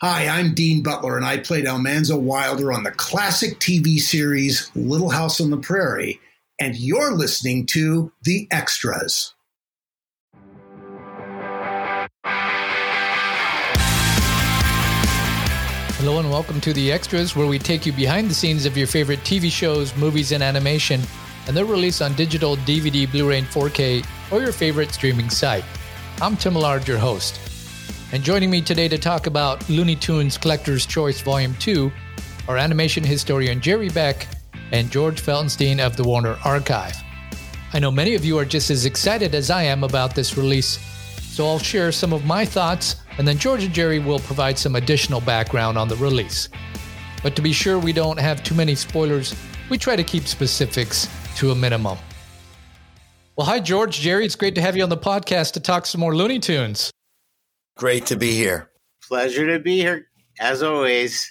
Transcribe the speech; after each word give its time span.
Hi, 0.00 0.26
I'm 0.26 0.54
Dean 0.54 0.82
Butler, 0.82 1.16
and 1.16 1.24
I 1.24 1.38
played 1.38 1.66
Almanzo 1.66 2.18
Wilder 2.18 2.72
on 2.72 2.82
the 2.82 2.90
classic 2.90 3.60
TV 3.60 4.00
series 4.00 4.68
Little 4.74 5.10
House 5.10 5.40
on 5.40 5.50
the 5.50 5.56
Prairie. 5.56 6.20
And 6.60 6.74
you're 6.74 7.12
listening 7.12 7.64
to 7.66 8.10
The 8.24 8.48
Extras. 8.50 9.34
Hello 15.96 16.18
and 16.18 16.28
welcome 16.28 16.60
to 16.62 16.72
The 16.72 16.90
Extras, 16.90 17.36
where 17.36 17.46
we 17.46 17.60
take 17.60 17.86
you 17.86 17.92
behind 17.92 18.28
the 18.28 18.34
scenes 18.34 18.66
of 18.66 18.76
your 18.76 18.88
favorite 18.88 19.20
TV 19.20 19.48
shows, 19.48 19.96
movies, 19.96 20.32
and 20.32 20.42
animation, 20.42 21.00
and 21.46 21.56
their 21.56 21.66
release 21.66 22.00
on 22.00 22.14
digital, 22.14 22.56
DVD, 22.56 23.08
Blu 23.08 23.28
ray, 23.28 23.38
and 23.38 23.46
4K, 23.46 24.04
or 24.32 24.40
your 24.40 24.50
favorite 24.50 24.90
streaming 24.90 25.30
site. 25.30 25.64
I'm 26.20 26.36
Tim 26.36 26.56
Allard, 26.56 26.88
your 26.88 26.98
host. 26.98 27.43
And 28.14 28.22
joining 28.22 28.48
me 28.48 28.62
today 28.62 28.86
to 28.86 28.96
talk 28.96 29.26
about 29.26 29.68
Looney 29.68 29.96
Tunes 29.96 30.38
Collector's 30.38 30.86
Choice 30.86 31.20
Volume 31.20 31.52
2 31.58 31.90
are 32.46 32.56
animation 32.56 33.02
historian 33.02 33.60
Jerry 33.60 33.88
Beck 33.88 34.28
and 34.70 34.88
George 34.88 35.20
Feltenstein 35.20 35.84
of 35.84 35.96
the 35.96 36.04
Warner 36.04 36.38
Archive. 36.44 36.94
I 37.72 37.80
know 37.80 37.90
many 37.90 38.14
of 38.14 38.24
you 38.24 38.38
are 38.38 38.44
just 38.44 38.70
as 38.70 38.86
excited 38.86 39.34
as 39.34 39.50
I 39.50 39.64
am 39.64 39.82
about 39.82 40.14
this 40.14 40.36
release, 40.36 40.78
so 41.22 41.44
I'll 41.44 41.58
share 41.58 41.90
some 41.90 42.12
of 42.12 42.24
my 42.24 42.44
thoughts, 42.44 43.02
and 43.18 43.26
then 43.26 43.36
George 43.36 43.64
and 43.64 43.74
Jerry 43.74 43.98
will 43.98 44.20
provide 44.20 44.60
some 44.60 44.76
additional 44.76 45.20
background 45.20 45.76
on 45.76 45.88
the 45.88 45.96
release. 45.96 46.48
But 47.20 47.34
to 47.34 47.42
be 47.42 47.52
sure 47.52 47.80
we 47.80 47.92
don't 47.92 48.20
have 48.20 48.44
too 48.44 48.54
many 48.54 48.76
spoilers, 48.76 49.34
we 49.68 49.76
try 49.76 49.96
to 49.96 50.04
keep 50.04 50.28
specifics 50.28 51.08
to 51.38 51.50
a 51.50 51.54
minimum. 51.56 51.98
Well, 53.34 53.48
hi, 53.48 53.58
George, 53.58 53.98
Jerry. 53.98 54.24
It's 54.24 54.36
great 54.36 54.54
to 54.54 54.60
have 54.60 54.76
you 54.76 54.84
on 54.84 54.88
the 54.88 54.96
podcast 54.96 55.54
to 55.54 55.60
talk 55.60 55.84
some 55.84 56.00
more 56.00 56.14
Looney 56.14 56.38
Tunes. 56.38 56.92
Great 57.76 58.06
to 58.06 58.16
be 58.16 58.32
here. 58.32 58.70
Pleasure 59.08 59.46
to 59.46 59.58
be 59.58 59.78
here, 59.78 60.06
as 60.40 60.62
always. 60.62 61.30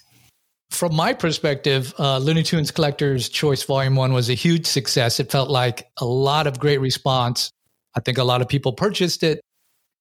From 0.69 0.95
my 0.95 1.13
perspective, 1.13 1.93
uh, 1.99 2.17
Looney 2.17 2.43
Tunes 2.43 2.71
Collector's 2.71 3.29
Choice 3.29 3.63
Volume 3.63 3.95
1 3.95 4.11
was 4.11 4.29
a 4.29 4.33
huge 4.33 4.65
success. 4.65 5.19
It 5.19 5.31
felt 5.31 5.49
like 5.49 5.87
a 5.97 6.05
lot 6.05 6.47
of 6.47 6.59
great 6.59 6.81
response. 6.81 7.51
I 7.95 7.99
think 7.99 8.17
a 8.17 8.23
lot 8.23 8.41
of 8.41 8.47
people 8.47 8.73
purchased 8.73 9.23
it. 9.23 9.39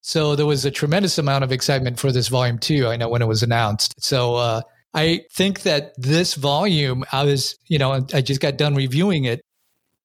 So 0.00 0.34
there 0.34 0.47
was 0.47 0.64
a 0.64 0.70
tremendous 0.70 1.19
amount 1.19 1.44
of 1.44 1.52
excitement 1.52 2.00
for 2.00 2.11
this 2.11 2.28
volume 2.28 2.58
2. 2.58 2.89
I 2.89 2.97
know 2.97 3.08
when 3.08 3.22
it 3.22 3.28
was 3.28 3.42
announced. 3.42 3.95
So 3.98 4.34
uh, 4.36 4.62
I 4.95 5.24
think 5.33 5.62
that 5.62 5.92
this 5.97 6.34
volume, 6.34 7.05
I 7.12 7.24
was, 7.24 7.56
you 7.69 7.78
know, 7.78 8.05
I 8.12 8.20
just 8.20 8.41
got 8.41 8.56
done 8.56 8.74
reviewing 8.74 9.24
it. 9.24 9.42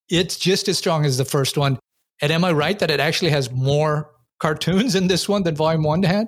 It's 0.10 0.38
just 0.38 0.68
as 0.68 0.78
strong 0.78 1.06
as 1.06 1.18
the 1.18 1.26
first 1.26 1.58
one. 1.58 1.80
And 2.22 2.32
am 2.32 2.46
I 2.46 2.52
right 2.52 2.78
that 2.80 2.92
it 2.92 3.00
actually 3.00 3.32
has 3.32 3.50
more 3.52 4.12
cartoons 4.40 4.96
in 4.96 5.08
this 5.08 5.28
one 5.28 5.44
than 5.44 5.56
volume 5.56 5.84
one 5.84 6.04
had? 6.04 6.28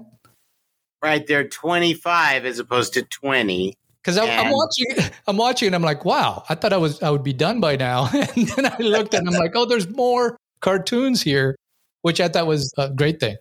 Right, 1.01 1.25
they're 1.25 1.47
25 1.47 2.45
as 2.45 2.59
opposed 2.59 2.93
to 2.93 3.03
20. 3.03 3.73
Because 4.01 4.17
I'm, 4.17 4.47
I'm, 4.47 4.51
watching, 4.51 5.11
I'm 5.27 5.37
watching, 5.37 5.67
and 5.67 5.75
I'm 5.75 5.81
like, 5.81 6.05
wow, 6.05 6.43
I 6.49 6.55
thought 6.55 6.73
I 6.73 6.77
was, 6.77 7.01
I 7.01 7.09
would 7.09 7.23
be 7.23 7.33
done 7.33 7.59
by 7.59 7.75
now. 7.75 8.09
and 8.13 8.47
then 8.47 8.65
I 8.65 8.77
looked, 8.79 9.13
and 9.13 9.27
I'm 9.27 9.35
like, 9.35 9.55
oh, 9.55 9.65
there's 9.65 9.89
more 9.89 10.37
cartoons 10.61 11.21
here, 11.21 11.55
which 12.01 12.19
I 12.19 12.27
thought 12.27 12.47
was 12.47 12.73
a 12.77 12.89
great 12.89 13.19
thing. 13.19 13.37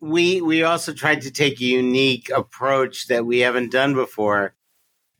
We 0.00 0.40
we 0.40 0.62
also 0.62 0.92
tried 0.92 1.22
to 1.22 1.32
take 1.32 1.60
a 1.60 1.64
unique 1.64 2.30
approach 2.30 3.08
that 3.08 3.26
we 3.26 3.40
haven't 3.40 3.72
done 3.72 3.94
before. 3.94 4.54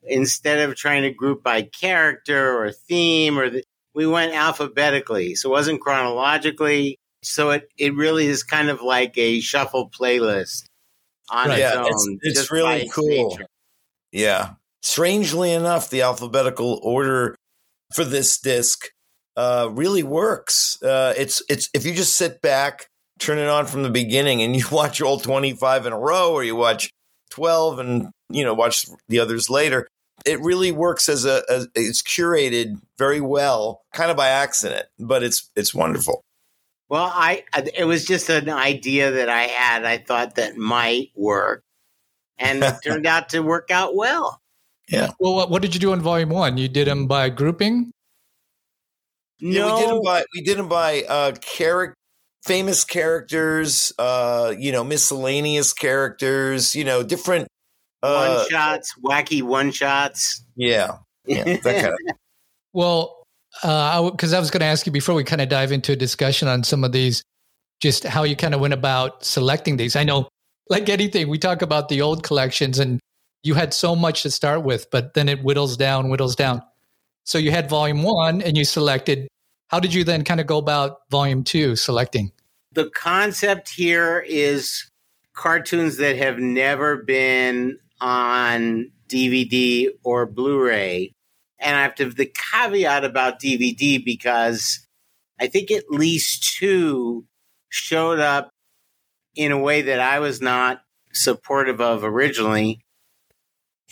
Instead 0.04 0.60
of 0.60 0.76
trying 0.76 1.02
to 1.02 1.10
group 1.10 1.42
by 1.42 1.62
character 1.62 2.62
or 2.62 2.70
theme, 2.70 3.38
or 3.38 3.50
the, 3.50 3.64
we 3.94 4.06
went 4.06 4.32
alphabetically, 4.32 5.34
so 5.34 5.48
it 5.48 5.52
wasn't 5.52 5.80
chronologically. 5.80 6.96
So 7.28 7.50
it, 7.50 7.68
it 7.76 7.94
really 7.94 8.26
is 8.26 8.42
kind 8.42 8.70
of 8.70 8.80
like 8.80 9.18
a 9.18 9.40
shuffle 9.40 9.90
playlist 9.90 10.64
on 11.28 11.48
right. 11.48 11.58
its 11.58 11.74
yeah, 11.74 11.80
own. 11.82 12.18
It's, 12.22 12.38
it's 12.38 12.50
really 12.50 12.88
cool. 12.88 13.28
Nature. 13.28 13.46
Yeah. 14.12 14.52
Strangely 14.82 15.52
enough, 15.52 15.90
the 15.90 16.00
alphabetical 16.00 16.80
order 16.82 17.36
for 17.94 18.04
this 18.04 18.38
disc 18.38 18.88
uh, 19.36 19.68
really 19.70 20.02
works. 20.02 20.82
Uh, 20.82 21.12
it's 21.18 21.42
it's 21.50 21.68
if 21.74 21.84
you 21.84 21.92
just 21.92 22.14
sit 22.14 22.40
back, 22.40 22.86
turn 23.18 23.36
it 23.36 23.48
on 23.48 23.66
from 23.66 23.82
the 23.82 23.90
beginning, 23.90 24.40
and 24.40 24.56
you 24.56 24.64
watch 24.72 25.02
all 25.02 25.20
twenty 25.20 25.52
five 25.52 25.84
in 25.84 25.92
a 25.92 25.98
row, 25.98 26.32
or 26.32 26.42
you 26.42 26.56
watch 26.56 26.90
twelve, 27.30 27.78
and 27.78 28.08
you 28.30 28.42
know 28.42 28.54
watch 28.54 28.86
the 29.08 29.20
others 29.20 29.50
later. 29.50 29.86
It 30.24 30.40
really 30.40 30.72
works 30.72 31.10
as 31.10 31.26
a 31.26 31.42
as, 31.50 31.68
it's 31.74 32.02
curated 32.02 32.80
very 32.96 33.20
well, 33.20 33.82
kind 33.92 34.10
of 34.10 34.16
by 34.16 34.28
accident, 34.28 34.86
but 34.98 35.22
it's 35.22 35.50
it's 35.54 35.74
wonderful. 35.74 36.22
Well, 36.88 37.10
I 37.12 37.44
it 37.76 37.84
was 37.84 38.06
just 38.06 38.30
an 38.30 38.48
idea 38.48 39.10
that 39.10 39.28
I 39.28 39.42
had. 39.42 39.84
I 39.84 39.98
thought 39.98 40.36
that 40.36 40.56
might 40.56 41.10
work, 41.14 41.62
and 42.38 42.62
it 42.62 42.76
turned 42.82 43.06
out 43.06 43.30
to 43.30 43.40
work 43.40 43.70
out 43.70 43.94
well. 43.94 44.40
Yeah. 44.88 45.10
Well, 45.20 45.34
what, 45.34 45.50
what 45.50 45.60
did 45.60 45.74
you 45.74 45.80
do 45.80 45.92
in 45.92 46.00
volume 46.00 46.30
one? 46.30 46.56
You 46.56 46.68
did 46.68 46.88
them 46.88 47.06
by 47.06 47.28
grouping. 47.28 47.92
No, 49.40 49.50
yeah, 49.50 49.74
we 49.74 49.80
did 49.80 49.90
them 49.90 50.02
by 50.02 50.24
we 50.34 50.40
did 50.40 50.58
them 50.58 50.68
by 50.68 51.02
uh, 51.02 51.32
character, 51.42 51.94
famous 52.44 52.84
characters. 52.84 53.92
Uh, 53.98 54.54
you 54.58 54.72
know, 54.72 54.82
miscellaneous 54.82 55.74
characters. 55.74 56.74
You 56.74 56.84
know, 56.84 57.02
different 57.02 57.48
uh, 58.02 58.38
one 58.38 58.50
shots, 58.50 58.94
wacky 59.04 59.42
one 59.42 59.70
shots. 59.72 60.42
Yeah, 60.56 60.96
yeah, 61.26 61.44
that 61.44 61.62
kind 61.62 61.86
of. 61.86 62.16
well, 62.72 63.17
because 63.52 64.32
uh, 64.32 64.36
I 64.36 64.40
was 64.40 64.50
going 64.50 64.60
to 64.60 64.66
ask 64.66 64.86
you 64.86 64.92
before 64.92 65.14
we 65.14 65.24
kind 65.24 65.40
of 65.40 65.48
dive 65.48 65.72
into 65.72 65.92
a 65.92 65.96
discussion 65.96 66.48
on 66.48 66.62
some 66.64 66.84
of 66.84 66.92
these, 66.92 67.22
just 67.80 68.04
how 68.04 68.24
you 68.24 68.36
kind 68.36 68.54
of 68.54 68.60
went 68.60 68.74
about 68.74 69.24
selecting 69.24 69.76
these. 69.76 69.96
I 69.96 70.04
know, 70.04 70.28
like 70.68 70.88
anything, 70.88 71.28
we 71.28 71.38
talk 71.38 71.62
about 71.62 71.88
the 71.88 72.02
old 72.02 72.22
collections, 72.22 72.78
and 72.78 73.00
you 73.42 73.54
had 73.54 73.72
so 73.72 73.96
much 73.96 74.22
to 74.22 74.30
start 74.30 74.64
with, 74.64 74.90
but 74.90 75.14
then 75.14 75.28
it 75.28 75.40
whittles 75.40 75.76
down, 75.76 76.08
whittles 76.08 76.36
down. 76.36 76.62
So 77.24 77.38
you 77.38 77.50
had 77.50 77.68
volume 77.68 78.02
one, 78.02 78.42
and 78.42 78.56
you 78.56 78.64
selected. 78.64 79.28
How 79.68 79.80
did 79.80 79.92
you 79.92 80.04
then 80.04 80.24
kind 80.24 80.40
of 80.40 80.46
go 80.46 80.58
about 80.58 80.98
volume 81.10 81.44
two 81.44 81.76
selecting? 81.76 82.32
The 82.72 82.90
concept 82.90 83.70
here 83.70 84.24
is 84.26 84.90
cartoons 85.34 85.96
that 85.98 86.16
have 86.16 86.38
never 86.38 86.96
been 86.96 87.78
on 88.00 88.90
DVD 89.08 89.88
or 90.04 90.26
Blu 90.26 90.62
ray 90.62 91.12
and 91.60 91.76
I 91.76 91.82
have 91.82 91.94
to 91.96 92.04
have 92.04 92.16
the 92.16 92.32
caveat 92.52 93.04
about 93.04 93.40
DVD 93.40 94.02
because 94.04 94.86
I 95.40 95.46
think 95.46 95.70
at 95.70 95.90
least 95.90 96.56
two 96.58 97.24
showed 97.68 98.18
up 98.18 98.50
in 99.34 99.52
a 99.52 99.58
way 99.58 99.82
that 99.82 100.00
I 100.00 100.18
was 100.18 100.40
not 100.40 100.82
supportive 101.12 101.80
of 101.80 102.04
originally 102.04 102.80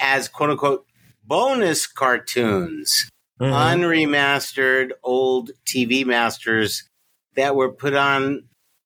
as 0.00 0.28
quote 0.28 0.50
unquote 0.50 0.86
bonus 1.24 1.86
cartoons, 1.86 3.08
mm-hmm. 3.40 3.52
unremastered 3.52 4.90
old 5.02 5.50
TV 5.66 6.04
masters 6.04 6.88
that 7.34 7.56
were 7.56 7.72
put 7.72 7.94
on 7.94 8.44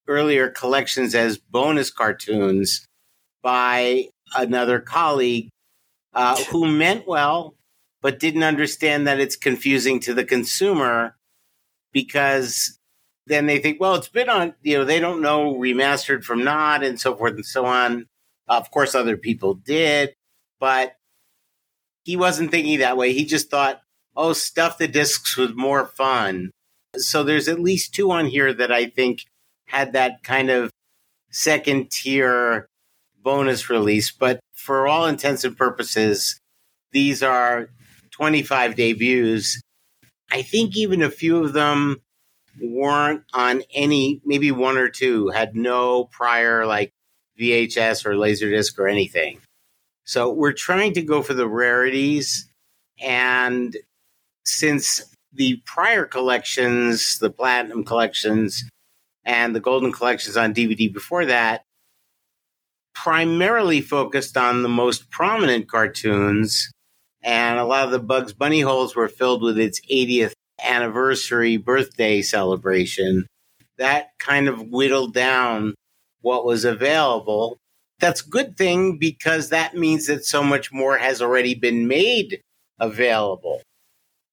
earlier 0.09 0.49
collections 0.49 1.15
as 1.15 1.39
bonus 1.39 1.91
cartoons 1.91 2.85
by 3.43 4.07
another 4.37 4.81
colleague 4.81 5.49
uh, 6.15 6.37
who 6.51 6.67
meant 6.67 7.07
well, 7.07 7.55
but 8.03 8.19
didn't 8.19 8.43
understand 8.43 9.07
that 9.07 9.21
it's 9.21 9.37
confusing 9.37 10.01
to 10.01 10.15
the 10.15 10.25
consumer 10.25 11.17
because 11.93 12.79
then 13.27 13.47
they 13.47 13.59
think, 13.59 13.81
well, 13.81 13.95
it's 13.95 14.09
been 14.09 14.29
on, 14.29 14.55
you 14.63 14.79
know, 14.79 14.85
they 14.85 15.01
don't 15.01 15.23
know 15.23 15.55
remastered 15.55 16.25
from 16.25 16.43
not 16.43 16.83
and 16.83 17.01
so 17.01 17.15
forth 17.15 17.35
and 17.35 17.47
so 17.47 17.67
on. 17.67 18.07
Of 18.49 18.71
course, 18.71 18.95
other 18.95 19.17
people 19.17 19.55
did, 19.55 20.15
but 20.59 20.97
he 22.05 22.17
wasn't 22.17 22.51
thinking 22.51 22.79
that 22.81 22.97
way. 22.97 23.13
He 23.13 23.25
just 23.25 23.51
thought, 23.51 23.83
oh, 24.17 24.33
stuff 24.33 24.79
the 24.79 24.89
discs 24.89 25.37
was 25.37 25.55
more 25.55 25.87
fun. 25.87 26.51
So 26.97 27.23
there's 27.23 27.49
at 27.49 27.61
least 27.61 27.95
two 27.95 28.11
on 28.11 28.27
here 28.27 28.53
that 28.53 28.73
I 28.73 28.87
think 28.87 29.25
had 29.67 29.93
that 29.93 30.25
kind 30.25 30.51
of 30.51 30.71
second 31.31 31.91
tier 31.91 32.67
bonus 33.23 33.71
release. 33.71 34.11
But 34.11 34.41
for 34.53 34.89
all 34.89 35.07
intents 35.07 35.45
and 35.45 35.57
purposes, 35.57 36.41
these 36.93 37.23
are 37.23 37.69
25 38.21 38.77
debuts. 38.77 39.63
I 40.31 40.43
think 40.43 40.77
even 40.77 41.01
a 41.01 41.11
few 41.11 41.43
of 41.43 41.55
them 41.55 42.03
weren't 42.61 43.25
on 43.33 43.63
any, 43.75 44.21
maybe 44.27 44.53
one 44.53 44.77
or 44.77 44.91
two 44.91 45.29
had 45.29 45.57
no 45.57 46.05
prior 46.05 46.67
like 46.67 46.93
VHS 47.41 48.05
or 48.05 48.11
Laserdisc 48.17 48.79
or 48.79 48.89
anything. 48.89 49.41
So 50.05 50.31
we're 50.31 50.53
trying 50.53 50.93
to 50.95 51.03
go 51.03 51.23
for 51.23 51.33
the 51.33 51.49
rarities. 51.49 52.47
And 53.01 53.75
since 54.45 55.03
the 55.33 55.63
prior 55.65 56.05
collections, 56.05 57.19
the 57.21 57.31
platinum 57.31 57.85
collections 57.85 58.65
and 59.25 59.57
the 59.57 59.61
golden 59.61 59.93
collections 59.93 60.37
on 60.37 60.53
DVD 60.53 60.93
before 60.93 61.25
that, 61.25 61.63
primarily 62.95 63.81
focused 63.81 64.37
on 64.37 64.63
the 64.63 64.69
most 64.69 65.11
prominent 65.11 65.71
cartoons, 65.71 66.71
and 67.23 67.59
a 67.59 67.65
lot 67.65 67.85
of 67.85 67.91
the 67.91 67.99
Bugs 67.99 68.33
Bunny 68.33 68.61
holes 68.61 68.97
were 68.97 69.09
filled 69.09 69.43
with 69.43 69.59
its 69.59 69.81
80th 69.91 70.33
anniversary 70.65 71.57
birthday 71.57 72.23
celebration. 72.23 73.27
That 73.79 74.11
kind 74.19 74.49
of 74.49 74.69
whittled 74.69 75.15
down 75.15 75.75
what 76.21 76.45
was 76.45 76.65
available. 76.65 77.59
that's 77.99 78.23
a 78.25 78.29
good 78.31 78.57
thing 78.57 78.97
because 78.97 79.51
that 79.51 79.75
means 79.77 80.07
that 80.07 80.25
so 80.25 80.43
much 80.43 80.73
more 80.73 80.97
has 80.97 81.21
already 81.21 81.55
been 81.55 81.87
made 81.87 82.41
available. 82.79 83.61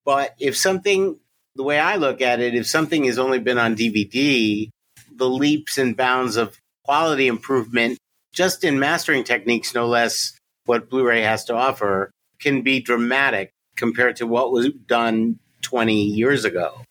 But 0.06 0.36
if 0.40 0.56
something, 0.56 1.18
the 1.56 1.64
way 1.64 1.78
I 1.78 1.98
look 1.98 2.22
at 2.22 2.40
it, 2.40 2.56
if 2.56 2.66
something 2.66 3.04
has 3.06 3.20
only 3.20 3.40
been 3.40 3.58
on 3.58 3.76
DVD, 3.76 4.70
the 5.14 5.30
leaps 5.30 5.78
and 5.78 5.98
bounds 5.98 6.38
of 6.38 6.58
quality 6.86 7.28
improvement, 7.28 7.98
just 8.32 8.64
in 8.64 8.80
mastering 8.80 9.26
techniques, 9.26 9.76
no 9.76 9.86
less 9.86 10.38
what 10.66 10.90
Blu 10.90 11.06
ray 11.06 11.22
has 11.22 11.44
to 11.46 11.54
offer, 11.54 12.12
can 12.40 12.62
be 12.62 12.80
dramatic 12.80 13.52
compared 13.76 14.16
to 14.18 14.28
what 14.28 14.52
was 14.52 14.70
done 14.86 15.40
20 15.62 15.94
years 15.94 16.46
ago. 16.46 16.82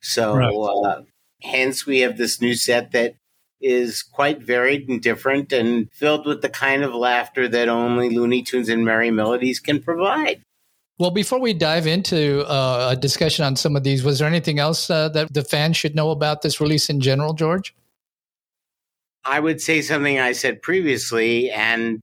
So, 0.00 0.34
right. 0.36 0.54
uh, 0.54 1.02
hence, 1.42 1.86
we 1.86 2.00
have 2.00 2.16
this 2.16 2.40
new 2.40 2.54
set 2.54 2.92
that 2.92 3.14
is 3.60 4.02
quite 4.02 4.40
varied 4.40 4.88
and 4.88 5.02
different 5.02 5.52
and 5.52 5.88
filled 5.92 6.26
with 6.26 6.42
the 6.42 6.48
kind 6.48 6.84
of 6.84 6.94
laughter 6.94 7.48
that 7.48 7.68
only 7.68 8.10
Looney 8.10 8.42
Tunes 8.42 8.68
and 8.68 8.84
Merrie 8.84 9.12
Melodies 9.12 9.58
can 9.58 9.82
provide. 9.82 10.42
Well, 10.98 11.10
before 11.10 11.38
we 11.38 11.54
dive 11.54 11.86
into 11.86 12.44
uh, 12.46 12.90
a 12.92 12.96
discussion 12.96 13.44
on 13.44 13.56
some 13.56 13.76
of 13.76 13.84
these, 13.84 14.02
was 14.02 14.18
there 14.18 14.28
anything 14.28 14.58
else 14.58 14.90
uh, 14.90 15.08
that 15.10 15.32
the 15.32 15.44
fans 15.44 15.76
should 15.76 15.94
know 15.94 16.10
about 16.10 16.42
this 16.42 16.60
release 16.60 16.90
in 16.90 17.00
general, 17.00 17.34
George? 17.34 17.74
I 19.24 19.38
would 19.40 19.60
say 19.60 19.80
something 19.80 20.18
I 20.18 20.32
said 20.32 20.62
previously, 20.62 21.50
and 21.50 22.00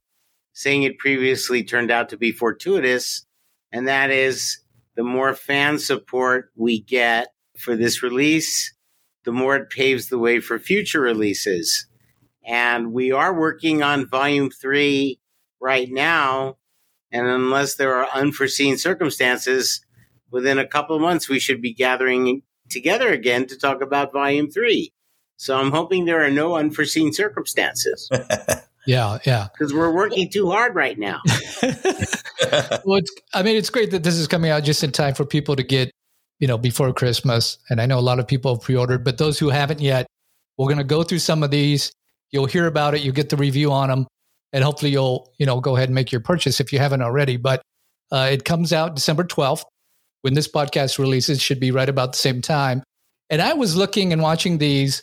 saying 0.56 0.84
it 0.84 0.96
previously 0.96 1.62
turned 1.62 1.90
out 1.90 2.08
to 2.08 2.16
be 2.16 2.32
fortuitous, 2.32 3.26
and 3.70 3.86
that 3.86 4.10
is 4.10 4.58
the 4.94 5.02
more 5.04 5.34
fan 5.34 5.78
support 5.78 6.50
we 6.56 6.80
get 6.80 7.28
for 7.58 7.76
this 7.76 8.02
release, 8.02 8.72
the 9.26 9.32
more 9.32 9.54
it 9.56 9.68
paves 9.68 10.08
the 10.08 10.18
way 10.18 10.40
for 10.40 10.58
future 10.58 11.02
releases. 11.02 11.86
And 12.42 12.94
we 12.94 13.12
are 13.12 13.38
working 13.38 13.82
on 13.82 14.08
volume 14.08 14.48
three 14.48 15.20
right 15.60 15.90
now. 15.90 16.56
And 17.12 17.26
unless 17.26 17.74
there 17.74 17.94
are 17.94 18.08
unforeseen 18.14 18.78
circumstances, 18.78 19.84
within 20.30 20.58
a 20.58 20.66
couple 20.66 20.96
of 20.96 21.02
months, 21.02 21.28
we 21.28 21.38
should 21.38 21.60
be 21.60 21.74
gathering 21.74 22.40
together 22.70 23.08
again 23.08 23.46
to 23.48 23.58
talk 23.58 23.82
about 23.82 24.10
volume 24.10 24.50
three. 24.50 24.94
So 25.36 25.58
I'm 25.58 25.70
hoping 25.70 26.06
there 26.06 26.24
are 26.24 26.30
no 26.30 26.56
unforeseen 26.56 27.12
circumstances. 27.12 28.08
yeah, 28.86 29.18
yeah. 29.26 29.48
Because 29.52 29.74
we're 29.74 29.92
working 29.92 30.30
too 30.30 30.50
hard 30.50 30.74
right 30.74 30.98
now. 30.98 31.20
well, 31.62 32.98
it's, 32.98 33.12
I 33.34 33.42
mean, 33.42 33.56
it's 33.56 33.70
great 33.70 33.90
that 33.90 34.02
this 34.02 34.14
is 34.14 34.26
coming 34.26 34.50
out 34.50 34.64
just 34.64 34.84
in 34.84 34.92
time 34.92 35.14
for 35.14 35.24
people 35.24 35.56
to 35.56 35.62
get 35.62 35.90
you 36.38 36.46
know, 36.46 36.58
before 36.58 36.92
Christmas. 36.92 37.58
And 37.70 37.80
I 37.80 37.86
know 37.86 37.98
a 37.98 38.00
lot 38.00 38.18
of 38.18 38.26
people 38.26 38.54
have 38.54 38.62
pre-ordered, 38.62 39.04
but 39.04 39.18
those 39.18 39.38
who 39.38 39.48
haven't 39.48 39.80
yet, 39.80 40.06
we're 40.58 40.66
going 40.66 40.78
to 40.78 40.84
go 40.84 41.02
through 41.02 41.20
some 41.20 41.42
of 41.42 41.50
these. 41.50 41.92
You'll 42.30 42.46
hear 42.46 42.66
about 42.66 42.94
it. 42.94 43.02
You'll 43.02 43.14
get 43.14 43.28
the 43.28 43.36
review 43.36 43.72
on 43.72 43.88
them, 43.88 44.06
and 44.52 44.64
hopefully 44.64 44.90
you'll, 44.90 45.32
you 45.38 45.46
know, 45.46 45.60
go 45.60 45.76
ahead 45.76 45.88
and 45.88 45.94
make 45.94 46.12
your 46.12 46.20
purchase 46.20 46.60
if 46.60 46.72
you 46.72 46.78
haven't 46.78 47.02
already. 47.02 47.36
But 47.36 47.62
uh, 48.10 48.28
it 48.32 48.44
comes 48.44 48.72
out 48.72 48.94
December 48.94 49.24
12th. 49.24 49.64
When 50.22 50.34
this 50.34 50.48
podcast 50.48 50.98
releases, 50.98 51.40
should 51.40 51.60
be 51.60 51.70
right 51.70 51.88
about 51.88 52.12
the 52.12 52.18
same 52.18 52.40
time. 52.40 52.82
And 53.30 53.40
I 53.40 53.52
was 53.52 53.76
looking 53.76 54.12
and 54.12 54.20
watching 54.22 54.58
these, 54.58 55.02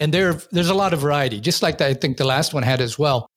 and 0.00 0.12
there, 0.12 0.32
there's 0.50 0.70
a 0.70 0.74
lot 0.74 0.94
of 0.94 1.00
variety, 1.00 1.40
just 1.40 1.62
like 1.62 1.80
I 1.80 1.94
think 1.94 2.16
the 2.16 2.24
last 2.24 2.54
one 2.54 2.62
had 2.62 2.80
as 2.80 2.98
well. 2.98 3.28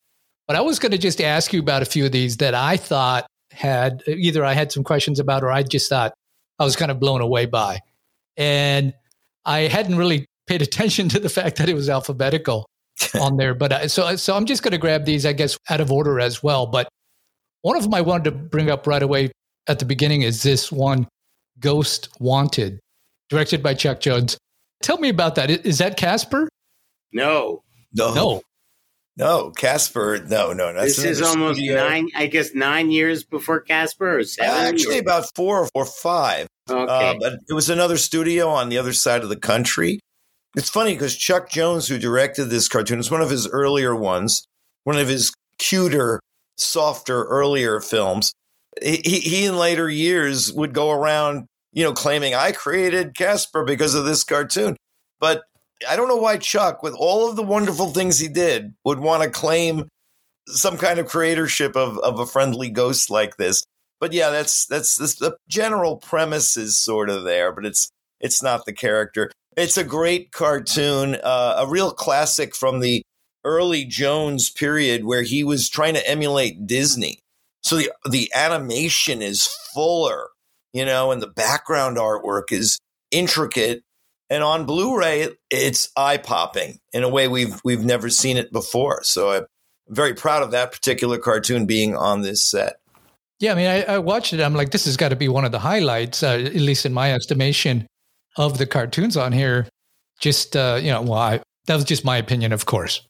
But 0.47 0.55
I 0.55 0.61
was 0.61 0.79
going 0.79 0.93
to 0.93 0.97
just 0.97 1.21
ask 1.21 1.53
you 1.53 1.59
about 1.59 1.81
a 1.81 1.85
few 1.85 2.05
of 2.05 2.11
these 2.11 2.37
that 2.37 2.53
I 2.53 2.77
thought 2.77 3.27
had 3.51 4.01
either 4.07 4.43
I 4.43 4.53
had 4.53 4.71
some 4.71 4.83
questions 4.83 5.19
about, 5.19 5.43
or 5.43 5.51
I 5.51 5.63
just 5.63 5.89
thought 5.89 6.13
I 6.59 6.63
was 6.63 6.75
kind 6.75 6.89
of 6.89 6.99
blown 6.99 7.21
away 7.21 7.45
by. 7.45 7.79
And 8.37 8.93
I 9.45 9.61
hadn't 9.61 9.97
really 9.97 10.25
paid 10.47 10.61
attention 10.61 11.09
to 11.09 11.19
the 11.19 11.29
fact 11.29 11.57
that 11.57 11.69
it 11.69 11.75
was 11.75 11.89
alphabetical 11.89 12.65
on 13.19 13.37
there. 13.37 13.53
But 13.53 13.73
I, 13.73 13.87
so, 13.87 14.15
so 14.15 14.35
I'm 14.35 14.45
just 14.45 14.63
going 14.63 14.71
to 14.71 14.77
grab 14.77 15.05
these, 15.05 15.25
I 15.25 15.33
guess, 15.33 15.57
out 15.69 15.81
of 15.81 15.91
order 15.91 16.19
as 16.19 16.41
well. 16.41 16.65
But 16.65 16.87
one 17.61 17.77
of 17.77 17.83
them 17.83 17.93
I 17.93 18.01
wanted 18.01 18.25
to 18.25 18.31
bring 18.31 18.69
up 18.69 18.87
right 18.87 19.03
away 19.03 19.31
at 19.67 19.79
the 19.79 19.85
beginning 19.85 20.21
is 20.21 20.43
this 20.43 20.71
one, 20.71 21.07
Ghost 21.59 22.09
Wanted, 22.19 22.79
directed 23.29 23.63
by 23.63 23.73
Chuck 23.73 23.99
Jones. 23.99 24.37
Tell 24.81 24.97
me 24.97 25.07
about 25.07 25.35
that. 25.35 25.49
Is 25.49 25.77
that 25.77 25.95
Casper? 25.95 26.49
No. 27.13 27.63
No. 27.93 28.13
No. 28.13 28.41
No, 29.15 29.51
Casper. 29.51 30.25
No, 30.27 30.53
no. 30.53 30.73
This 30.73 30.97
is 30.97 31.21
almost 31.21 31.59
studio. 31.59 31.87
nine. 31.87 32.09
I 32.15 32.25
guess 32.25 32.55
nine 32.55 32.89
years 32.89 33.23
before 33.23 33.59
Casper, 33.59 34.17
or 34.17 34.23
seven. 34.23 34.73
Actually, 34.73 34.97
about 34.97 35.29
four 35.35 35.69
or 35.75 35.85
five. 35.85 36.47
Okay. 36.69 37.09
Uh, 37.09 37.15
but 37.19 37.33
it 37.47 37.53
was 37.53 37.69
another 37.69 37.97
studio 37.97 38.49
on 38.49 38.69
the 38.69 38.77
other 38.79 38.93
side 38.93 39.21
of 39.21 39.29
the 39.29 39.35
country. 39.37 39.99
It's 40.55 40.69
funny 40.69 40.93
because 40.93 41.15
Chuck 41.15 41.49
Jones, 41.49 41.87
who 41.87 41.99
directed 41.99 42.45
this 42.45 42.67
cartoon, 42.67 42.99
is 42.99 43.11
one 43.11 43.21
of 43.21 43.29
his 43.29 43.47
earlier 43.47 43.95
ones, 43.95 44.45
one 44.83 44.97
of 44.97 45.07
his 45.07 45.31
cuter, 45.59 46.19
softer, 46.57 47.23
earlier 47.25 47.81
films. 47.81 48.33
He, 48.81 48.97
he 48.97 49.45
in 49.45 49.57
later 49.57 49.89
years 49.89 50.51
would 50.51 50.73
go 50.73 50.89
around, 50.89 51.45
you 51.71 51.83
know, 51.83 51.93
claiming 51.93 52.33
I 52.33 52.51
created 52.51 53.15
Casper 53.15 53.63
because 53.63 53.93
of 53.93 54.05
this 54.05 54.23
cartoon. 54.23 54.75
But 55.19 55.43
I 55.87 55.95
don't 55.95 56.07
know 56.07 56.17
why 56.17 56.37
Chuck, 56.37 56.83
with 56.83 56.93
all 56.93 57.29
of 57.29 57.35
the 57.35 57.43
wonderful 57.43 57.91
things 57.91 58.19
he 58.19 58.27
did, 58.27 58.73
would 58.85 58.99
want 58.99 59.23
to 59.23 59.29
claim 59.29 59.87
some 60.47 60.77
kind 60.77 60.99
of 60.99 61.07
creatorship 61.07 61.75
of, 61.75 61.97
of 61.99 62.19
a 62.19 62.25
friendly 62.25 62.69
ghost 62.69 63.09
like 63.09 63.37
this. 63.37 63.63
But 63.99 64.13
yeah, 64.13 64.29
that's 64.29 64.65
that's, 64.65 64.97
that's 64.97 65.15
the 65.15 65.37
general 65.47 65.97
premise 65.97 66.57
is 66.57 66.77
sort 66.77 67.09
of 67.09 67.23
there, 67.23 67.51
but 67.51 67.65
it's 67.65 67.89
it's 68.19 68.43
not 68.43 68.65
the 68.65 68.73
character. 68.73 69.31
It's 69.55 69.77
a 69.77 69.83
great 69.83 70.31
cartoon, 70.31 71.15
uh, 71.23 71.55
a 71.59 71.67
real 71.67 71.91
classic 71.91 72.55
from 72.55 72.79
the 72.79 73.03
early 73.45 73.85
Jones 73.85 74.49
period 74.49 75.05
where 75.05 75.21
he 75.21 75.43
was 75.43 75.69
trying 75.69 75.93
to 75.93 76.09
emulate 76.09 76.65
Disney. 76.67 77.19
So 77.61 77.77
the 77.77 77.91
the 78.09 78.31
animation 78.35 79.21
is 79.21 79.47
fuller, 79.73 80.29
you 80.73 80.85
know, 80.85 81.11
and 81.11 81.21
the 81.21 81.27
background 81.27 81.97
artwork 81.97 82.51
is 82.51 82.79
intricate 83.11 83.82
and 84.33 84.43
on 84.43 84.65
Blu-ray, 84.65 85.29
it's 85.51 85.91
eye-popping 85.95 86.79
in 86.91 87.03
a 87.03 87.07
way 87.07 87.27
we've 87.27 87.61
we've 87.63 87.85
never 87.85 88.09
seen 88.09 88.35
it 88.35 88.51
before. 88.51 89.03
So 89.03 89.31
I'm 89.31 89.45
very 89.89 90.15
proud 90.15 90.41
of 90.41 90.49
that 90.51 90.71
particular 90.71 91.19
cartoon 91.19 91.67
being 91.67 91.95
on 91.95 92.23
this 92.23 92.43
set. 92.43 92.77
Yeah, 93.39 93.51
I 93.51 93.55
mean, 93.55 93.67
I, 93.67 93.83
I 93.83 93.97
watched 93.99 94.33
it. 94.33 94.41
I'm 94.41 94.55
like, 94.55 94.71
this 94.71 94.85
has 94.85 94.97
got 94.97 95.09
to 95.09 95.15
be 95.15 95.29
one 95.29 95.45
of 95.45 95.51
the 95.51 95.59
highlights, 95.59 96.23
uh, 96.23 96.29
at 96.45 96.55
least 96.55 96.83
in 96.83 96.93
my 96.93 97.13
estimation, 97.13 97.85
of 98.35 98.57
the 98.57 98.65
cartoons 98.65 99.17
on 99.17 99.33
here. 99.33 99.67
Just 100.19 100.55
uh, 100.55 100.79
you 100.81 100.89
know, 100.89 101.03
well, 101.03 101.19
I, 101.19 101.39
that 101.67 101.75
was 101.75 101.83
just 101.83 102.03
my 102.03 102.17
opinion, 102.17 102.53
of 102.53 102.65
course. 102.65 103.05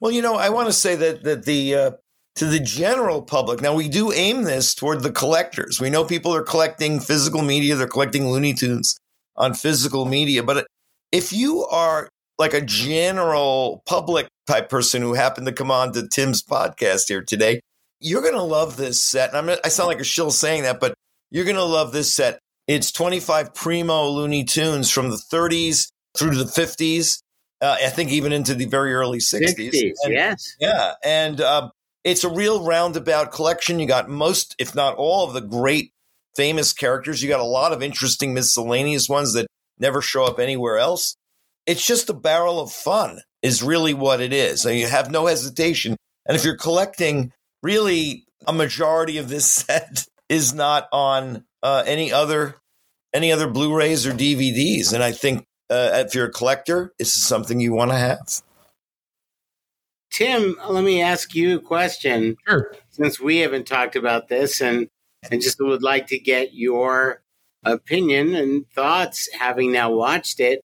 Well, 0.00 0.12
you 0.12 0.22
know, 0.22 0.36
I 0.36 0.48
want 0.48 0.68
to 0.68 0.72
say 0.72 0.96
that 0.96 1.24
that 1.24 1.44
the 1.44 1.74
uh, 1.74 1.90
to 2.36 2.46
the 2.46 2.60
general 2.60 3.20
public. 3.20 3.60
Now, 3.60 3.74
we 3.74 3.90
do 3.90 4.14
aim 4.14 4.44
this 4.44 4.74
toward 4.74 5.02
the 5.02 5.12
collectors. 5.12 5.78
We 5.78 5.90
know 5.90 6.06
people 6.06 6.34
are 6.34 6.42
collecting 6.42 7.00
physical 7.00 7.42
media; 7.42 7.76
they're 7.76 7.86
collecting 7.86 8.30
Looney 8.30 8.54
Tunes 8.54 8.98
on 9.38 9.54
physical 9.54 10.04
media. 10.04 10.42
But 10.42 10.66
if 11.10 11.32
you 11.32 11.64
are 11.64 12.08
like 12.38 12.52
a 12.52 12.60
general 12.60 13.82
public 13.86 14.28
type 14.46 14.68
person 14.68 15.00
who 15.00 15.14
happened 15.14 15.46
to 15.46 15.52
come 15.52 15.70
on 15.70 15.92
to 15.92 16.06
Tim's 16.06 16.42
podcast 16.42 17.08
here 17.08 17.22
today, 17.22 17.60
you're 18.00 18.22
going 18.22 18.34
to 18.34 18.42
love 18.42 18.76
this 18.76 19.02
set. 19.02 19.34
And 19.34 19.50
I'm, 19.50 19.58
I 19.64 19.68
sound 19.68 19.88
like 19.88 20.00
a 20.00 20.04
shill 20.04 20.30
saying 20.30 20.64
that, 20.64 20.80
but 20.80 20.94
you're 21.30 21.44
going 21.44 21.56
to 21.56 21.64
love 21.64 21.92
this 21.92 22.14
set. 22.14 22.38
It's 22.66 22.92
25 22.92 23.54
primo 23.54 24.08
Looney 24.08 24.44
Tunes 24.44 24.90
from 24.90 25.10
the 25.10 25.16
30s 25.16 25.88
through 26.16 26.32
to 26.32 26.36
the 26.36 26.44
50s. 26.44 27.20
Uh, 27.60 27.76
I 27.82 27.88
think 27.88 28.10
even 28.10 28.32
into 28.32 28.54
the 28.54 28.66
very 28.66 28.94
early 28.94 29.18
60s. 29.18 29.56
60s 29.56 29.94
and, 30.04 30.12
yes. 30.12 30.56
Yeah. 30.60 30.92
And 31.02 31.40
uh, 31.40 31.70
it's 32.04 32.24
a 32.24 32.28
real 32.28 32.64
roundabout 32.64 33.32
collection. 33.32 33.80
You 33.80 33.86
got 33.86 34.08
most, 34.08 34.54
if 34.58 34.74
not 34.74 34.96
all, 34.96 35.26
of 35.26 35.32
the 35.32 35.40
great 35.40 35.92
famous 36.38 36.72
characters. 36.72 37.20
You 37.20 37.28
got 37.28 37.40
a 37.40 37.44
lot 37.44 37.72
of 37.72 37.82
interesting 37.82 38.32
miscellaneous 38.32 39.08
ones 39.08 39.32
that 39.32 39.48
never 39.80 40.00
show 40.00 40.24
up 40.24 40.38
anywhere 40.38 40.78
else. 40.78 41.16
It's 41.66 41.84
just 41.84 42.08
a 42.08 42.14
barrel 42.14 42.60
of 42.60 42.70
fun, 42.70 43.18
is 43.42 43.60
really 43.60 43.92
what 43.92 44.20
it 44.20 44.32
is. 44.32 44.64
And 44.64 44.78
you 44.78 44.86
have 44.86 45.10
no 45.10 45.26
hesitation. 45.26 45.96
And 46.26 46.36
if 46.36 46.44
you're 46.44 46.56
collecting, 46.56 47.32
really, 47.60 48.24
a 48.46 48.52
majority 48.52 49.18
of 49.18 49.28
this 49.28 49.50
set 49.50 50.06
is 50.28 50.54
not 50.54 50.88
on 50.92 51.44
uh, 51.62 51.82
any 51.84 52.12
other 52.12 52.54
any 53.12 53.32
other 53.32 53.48
Blu-rays 53.48 54.06
or 54.06 54.12
DVDs. 54.12 54.92
And 54.92 55.02
I 55.02 55.10
think 55.10 55.44
uh, 55.70 56.04
if 56.06 56.14
you're 56.14 56.26
a 56.26 56.32
collector, 56.32 56.92
this 56.98 57.16
is 57.16 57.22
something 57.22 57.58
you 57.58 57.72
want 57.72 57.90
to 57.90 57.96
have. 57.96 58.42
Tim, 60.12 60.56
let 60.68 60.84
me 60.84 61.02
ask 61.02 61.34
you 61.34 61.56
a 61.56 61.60
question. 61.60 62.36
Sure. 62.46 62.74
Since 62.90 63.18
we 63.18 63.38
haven't 63.38 63.66
talked 63.66 63.96
about 63.96 64.28
this, 64.28 64.60
and 64.60 64.88
and 65.30 65.42
just 65.42 65.60
would 65.60 65.82
like 65.82 66.06
to 66.08 66.18
get 66.18 66.54
your 66.54 67.22
opinion 67.64 68.34
and 68.34 68.68
thoughts 68.70 69.28
having 69.38 69.72
now 69.72 69.90
watched 69.90 70.40
it. 70.40 70.60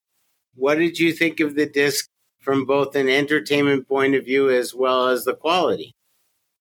What 0.55 0.77
did 0.77 0.99
you 0.99 1.13
think 1.13 1.41
of 1.41 1.55
the 1.55 1.67
disc 1.67 2.07
from 2.41 2.65
both 2.65 2.95
an 2.95 3.09
entertainment 3.09 3.89
point 3.89 4.15
of 4.15 4.25
view 4.25 4.51
as 4.51 4.75
well 4.75 5.09
as 5.09 5.25
the 5.25 5.35
quality? 5.35 5.95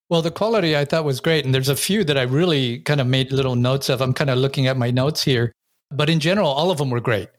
Well, 0.09 0.21
the 0.21 0.31
quality 0.31 0.75
I 0.75 0.85
thought 0.85 1.05
was 1.05 1.19
great. 1.19 1.45
And 1.45 1.53
there's 1.53 1.69
a 1.69 1.75
few 1.75 2.03
that 2.03 2.17
I 2.17 2.23
really 2.23 2.79
kind 2.79 3.01
of 3.01 3.07
made 3.07 3.31
little 3.31 3.55
notes 3.55 3.89
of. 3.89 4.01
I'm 4.01 4.13
kind 4.13 4.29
of 4.29 4.37
looking 4.37 4.67
at 4.67 4.77
my 4.77 4.91
notes 4.91 5.23
here. 5.23 5.51
But 5.91 6.09
in 6.09 6.19
general, 6.19 6.49
all 6.49 6.71
of 6.71 6.77
them 6.77 6.89
were 6.89 6.99
great. 6.99 7.29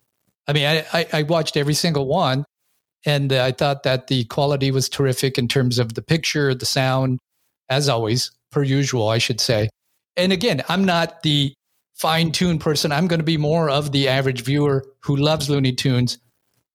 I 0.46 0.52
mean, 0.52 0.66
I, 0.66 0.86
I, 0.92 1.06
I 1.12 1.22
watched 1.22 1.56
every 1.56 1.74
single 1.74 2.06
one. 2.06 2.44
And 3.06 3.32
uh, 3.32 3.44
I 3.44 3.52
thought 3.52 3.82
that 3.82 4.06
the 4.06 4.24
quality 4.24 4.70
was 4.70 4.88
terrific 4.88 5.38
in 5.38 5.46
terms 5.46 5.78
of 5.78 5.94
the 5.94 6.02
picture, 6.02 6.54
the 6.54 6.66
sound, 6.66 7.18
as 7.68 7.88
always, 7.88 8.30
per 8.50 8.62
usual, 8.62 9.08
I 9.08 9.18
should 9.18 9.40
say. 9.40 9.68
And 10.16 10.32
again, 10.32 10.62
I'm 10.68 10.84
not 10.84 11.22
the 11.22 11.54
fine 11.94 12.32
tuned 12.32 12.60
person. 12.60 12.92
I'm 12.92 13.06
going 13.06 13.20
to 13.20 13.24
be 13.24 13.36
more 13.36 13.70
of 13.70 13.92
the 13.92 14.08
average 14.08 14.42
viewer 14.42 14.84
who 15.00 15.16
loves 15.16 15.48
Looney 15.48 15.72
Tunes. 15.72 16.18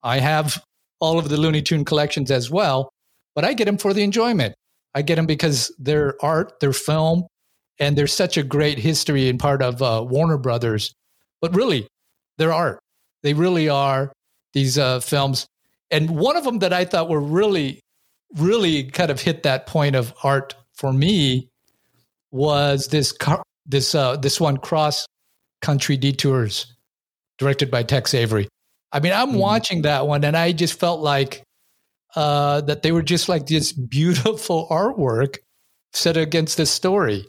I 0.04 0.20
have 0.20 0.64
all 1.00 1.20
of 1.20 1.30
the 1.30 1.38
Looney 1.38 1.62
Tune 1.62 1.86
collections 1.86 2.32
as 2.32 2.50
well, 2.50 2.90
but 3.36 3.46
I 3.46 3.54
get 3.54 3.66
them 3.66 3.78
for 3.78 3.94
the 3.94 4.04
enjoyment. 4.04 4.56
I 4.96 5.02
get 5.02 5.16
them 5.16 5.26
because 5.26 5.74
they're 5.78 6.16
art, 6.24 6.60
they're 6.60 6.74
film, 6.74 7.28
and 7.80 7.98
there's 7.98 8.14
such 8.14 8.38
a 8.38 8.44
great 8.44 8.80
history 8.80 9.30
and 9.30 9.40
part 9.40 9.62
of 9.62 9.82
uh, 9.82 10.04
Warner 10.08 10.38
Brothers. 10.38 10.94
But 11.42 11.56
really, 11.56 11.88
they're 12.38 12.54
art. 12.54 12.80
They 13.24 13.34
really 13.34 13.70
are 13.70 14.12
these 14.54 14.78
uh, 14.78 15.00
films. 15.00 15.46
And 15.92 16.10
one 16.10 16.38
of 16.38 16.44
them 16.44 16.60
that 16.60 16.74
I 16.74 16.86
thought 16.86 17.10
were 17.10 17.22
really, 17.22 17.80
really 18.36 18.84
kind 18.84 19.12
of 19.12 19.22
hit 19.22 19.44
that 19.44 19.68
point 19.68 19.96
of 19.96 20.14
art 20.24 20.56
for 20.74 20.92
me 20.92 21.50
was 22.32 22.88
this 22.88 23.12
car, 23.12 23.44
this 23.66 23.96
uh, 23.96 24.18
this 24.18 24.40
one 24.40 24.58
cross 24.58 25.06
country 25.62 25.98
detours, 25.98 26.74
directed 27.38 27.72
by 27.72 27.84
Tex 27.84 28.14
Avery. 28.14 28.48
I 28.92 29.00
mean, 29.00 29.14
I'm 29.14 29.34
mm 29.34 29.38
watching 29.38 29.84
that 29.84 30.08
one, 30.08 30.24
and 30.24 30.36
I 30.36 30.52
just 30.52 30.80
felt 30.80 31.02
like 31.02 31.44
uh, 32.16 32.62
that 32.62 32.82
they 32.82 32.92
were 32.92 33.04
just 33.04 33.30
like 33.30 33.48
this 33.48 33.72
beautiful 33.72 34.68
artwork 34.72 35.38
set 35.94 36.18
against 36.18 36.58
this 36.58 36.72
story. 36.72 37.26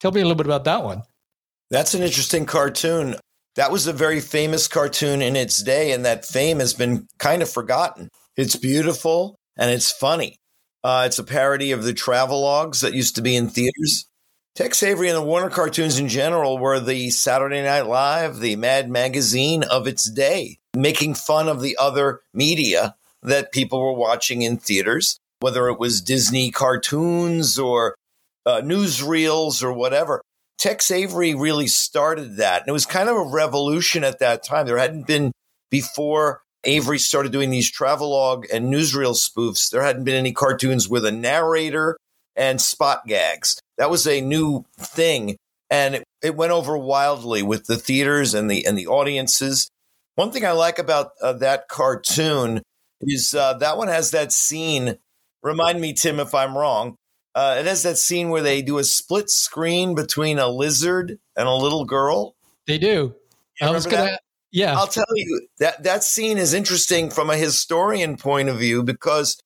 Tell 0.00 0.12
me 0.12 0.20
a 0.20 0.24
little 0.24 0.36
bit 0.36 0.46
about 0.46 0.64
that 0.64 0.84
one. 0.84 1.02
That's 1.70 1.94
an 1.94 2.02
interesting 2.02 2.46
cartoon. 2.46 3.16
That 3.56 3.72
was 3.72 3.86
a 3.86 3.92
very 3.92 4.20
famous 4.20 4.68
cartoon 4.68 5.20
in 5.20 5.36
its 5.36 5.62
day, 5.62 5.92
and 5.92 6.04
that 6.04 6.24
fame 6.24 6.60
has 6.60 6.74
been 6.74 7.06
kind 7.18 7.42
of 7.42 7.50
forgotten. 7.50 8.08
It's 8.36 8.54
beautiful 8.54 9.36
and 9.56 9.70
it's 9.70 9.90
funny. 9.90 10.36
Uh, 10.84 11.02
it's 11.06 11.18
a 11.18 11.24
parody 11.24 11.72
of 11.72 11.82
the 11.82 11.92
travelogues 11.92 12.82
that 12.82 12.94
used 12.94 13.16
to 13.16 13.22
be 13.22 13.34
in 13.34 13.48
theaters. 13.48 14.06
Tex 14.58 14.82
Avery 14.82 15.06
and 15.06 15.16
the 15.16 15.22
Warner 15.22 15.50
cartoons 15.50 16.00
in 16.00 16.08
general 16.08 16.58
were 16.58 16.80
the 16.80 17.10
Saturday 17.10 17.62
Night 17.62 17.86
Live, 17.86 18.40
the 18.40 18.56
Mad 18.56 18.90
Magazine 18.90 19.62
of 19.62 19.86
its 19.86 20.10
day, 20.10 20.58
making 20.76 21.14
fun 21.14 21.46
of 21.46 21.62
the 21.62 21.76
other 21.78 22.22
media 22.34 22.96
that 23.22 23.52
people 23.52 23.80
were 23.80 23.92
watching 23.92 24.42
in 24.42 24.56
theaters, 24.56 25.16
whether 25.38 25.68
it 25.68 25.78
was 25.78 26.00
Disney 26.00 26.50
cartoons 26.50 27.56
or 27.56 27.94
uh, 28.46 28.60
newsreels 28.60 29.62
or 29.62 29.72
whatever. 29.72 30.22
Tex 30.58 30.90
Avery 30.90 31.36
really 31.36 31.68
started 31.68 32.38
that. 32.38 32.62
And 32.62 32.68
it 32.68 32.72
was 32.72 32.84
kind 32.84 33.08
of 33.08 33.16
a 33.16 33.30
revolution 33.32 34.02
at 34.02 34.18
that 34.18 34.42
time. 34.42 34.66
There 34.66 34.76
hadn't 34.76 35.06
been 35.06 35.30
before 35.70 36.42
Avery 36.64 36.98
started 36.98 37.30
doing 37.30 37.50
these 37.50 37.70
travelogue 37.70 38.46
and 38.52 38.74
newsreel 38.74 39.14
spoofs, 39.14 39.70
there 39.70 39.82
hadn't 39.82 40.02
been 40.02 40.16
any 40.16 40.32
cartoons 40.32 40.88
with 40.88 41.04
a 41.04 41.12
narrator 41.12 41.96
and 42.34 42.60
spot 42.60 43.06
gags. 43.06 43.60
That 43.78 43.90
was 43.90 44.06
a 44.06 44.20
new 44.20 44.64
thing. 44.78 45.36
And 45.70 45.96
it, 45.96 46.04
it 46.22 46.36
went 46.36 46.52
over 46.52 46.76
wildly 46.76 47.42
with 47.42 47.66
the 47.66 47.76
theaters 47.76 48.34
and 48.34 48.50
the 48.50 48.66
and 48.66 48.76
the 48.76 48.86
audiences. 48.86 49.70
One 50.14 50.32
thing 50.32 50.44
I 50.44 50.52
like 50.52 50.78
about 50.78 51.12
uh, 51.22 51.34
that 51.34 51.68
cartoon 51.68 52.62
is 53.00 53.34
uh, 53.34 53.54
that 53.54 53.76
one 53.76 53.88
has 53.88 54.10
that 54.10 54.32
scene. 54.32 54.98
Remind 55.42 55.80
me, 55.80 55.92
Tim, 55.92 56.20
if 56.20 56.34
I'm 56.34 56.56
wrong. 56.56 56.96
Uh, 57.34 57.56
it 57.60 57.66
has 57.66 57.84
that 57.84 57.98
scene 57.98 58.30
where 58.30 58.42
they 58.42 58.62
do 58.62 58.78
a 58.78 58.84
split 58.84 59.30
screen 59.30 59.94
between 59.94 60.40
a 60.40 60.48
lizard 60.48 61.18
and 61.36 61.48
a 61.48 61.54
little 61.54 61.84
girl. 61.84 62.34
They 62.66 62.78
do. 62.78 63.14
I 63.60 63.70
was 63.70 63.86
gonna. 63.86 64.18
Yeah, 64.50 64.76
I'll 64.76 64.86
tell 64.86 65.04
you 65.14 65.46
that 65.58 65.82
that 65.82 66.02
scene 66.02 66.38
is 66.38 66.54
interesting 66.54 67.10
from 67.10 67.28
a 67.28 67.36
historian 67.36 68.16
point 68.16 68.48
of 68.48 68.58
view 68.58 68.82
because 68.82 69.38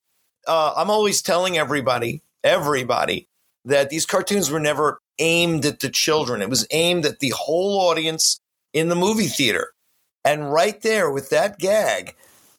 uh, 0.47 0.73
I'm 0.75 0.89
always 0.89 1.21
telling 1.21 1.57
everybody, 1.57 2.23
everybody, 2.43 3.27
that 3.65 3.89
these 3.89 4.05
cartoons 4.05 4.49
were 4.49 4.59
never 4.59 4.99
aimed 5.19 5.65
at 5.65 5.79
the 5.79 5.89
children. 5.89 6.41
It 6.41 6.49
was 6.49 6.67
aimed 6.71 7.05
at 7.05 7.19
the 7.19 7.33
whole 7.35 7.79
audience 7.79 8.39
in 8.73 8.89
the 8.89 8.95
movie 8.95 9.27
theater. 9.27 9.71
And 10.25 10.51
right 10.51 10.81
there 10.81 11.11
with 11.11 11.29
that 11.29 11.59
gag, 11.59 12.15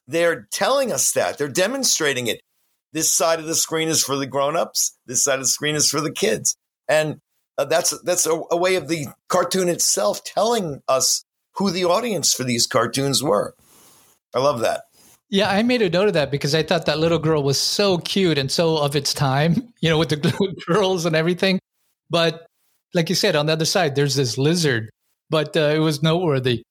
they're 0.06 0.46
telling 0.52 0.92
us 0.92 1.12
that. 1.12 1.38
They're 1.38 1.48
demonstrating 1.48 2.26
it. 2.26 2.40
This 2.92 3.10
side 3.10 3.40
of 3.40 3.46
the 3.46 3.54
screen 3.54 3.88
is 3.88 4.04
for 4.04 4.16
the 4.16 4.26
grown-ups. 4.26 4.96
This 5.06 5.24
side 5.24 5.40
of 5.40 5.44
the 5.44 5.48
screen 5.48 5.74
is 5.74 5.88
for 5.88 6.00
the 6.00 6.12
kids. 6.12 6.56
And 6.88 7.18
uh, 7.58 7.64
that's 7.64 7.98
that's 8.02 8.26
a, 8.26 8.40
a 8.50 8.56
way 8.56 8.76
of 8.76 8.88
the 8.88 9.06
cartoon 9.28 9.68
itself 9.68 10.22
telling 10.24 10.80
us 10.88 11.24
who 11.54 11.70
the 11.70 11.84
audience 11.84 12.32
for 12.32 12.44
these 12.44 12.66
cartoons 12.66 13.22
were. 13.22 13.54
I 14.34 14.40
love 14.40 14.60
that. 14.60 14.82
Yeah, 15.34 15.50
I 15.50 15.64
made 15.64 15.82
a 15.82 15.90
note 15.90 16.06
of 16.06 16.14
that 16.14 16.30
because 16.30 16.54
I 16.54 16.62
thought 16.62 16.86
that 16.86 17.00
little 17.00 17.18
girl 17.18 17.42
was 17.42 17.58
so 17.58 17.98
cute 17.98 18.38
and 18.38 18.52
so 18.52 18.76
of 18.76 18.94
its 18.94 19.12
time, 19.12 19.72
you 19.80 19.90
know, 19.90 19.98
with 19.98 20.10
the 20.10 20.62
girls 20.68 21.06
and 21.06 21.16
everything. 21.16 21.58
But 22.08 22.46
like 22.94 23.08
you 23.08 23.16
said, 23.16 23.34
on 23.34 23.46
the 23.46 23.52
other 23.52 23.64
side, 23.64 23.96
there's 23.96 24.14
this 24.14 24.38
lizard, 24.38 24.90
but 25.30 25.56
uh, 25.56 25.72
it 25.74 25.80
was 25.80 26.04
noteworthy. 26.04 26.62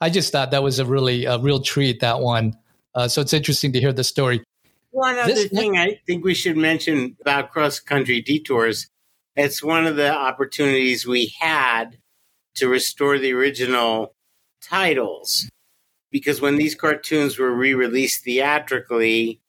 I 0.00 0.08
just 0.08 0.30
thought 0.30 0.52
that 0.52 0.62
was 0.62 0.78
a 0.78 0.86
really 0.86 1.24
a 1.24 1.36
real 1.38 1.60
treat 1.60 1.98
that 1.98 2.20
one. 2.20 2.54
Uh, 2.94 3.08
so 3.08 3.22
it's 3.22 3.32
interesting 3.32 3.72
to 3.72 3.80
hear 3.80 3.92
the 3.92 4.04
story. 4.04 4.44
One 4.92 5.18
other 5.18 5.34
this, 5.34 5.48
thing 5.48 5.76
I 5.76 5.98
think 6.06 6.24
we 6.24 6.34
should 6.34 6.56
mention 6.56 7.16
about 7.22 7.50
cross 7.50 7.80
country 7.80 8.20
detours. 8.20 8.86
It's 9.34 9.64
one 9.64 9.84
of 9.84 9.96
the 9.96 10.14
opportunities 10.14 11.04
we 11.04 11.34
had 11.40 11.98
to 12.54 12.68
restore 12.68 13.18
the 13.18 13.32
original 13.32 14.14
titles 14.62 15.48
because 16.12 16.40
when 16.40 16.56
these 16.56 16.76
cartoons 16.76 17.38
were 17.38 17.50
re-released 17.50 18.22
theatrically, 18.22 19.40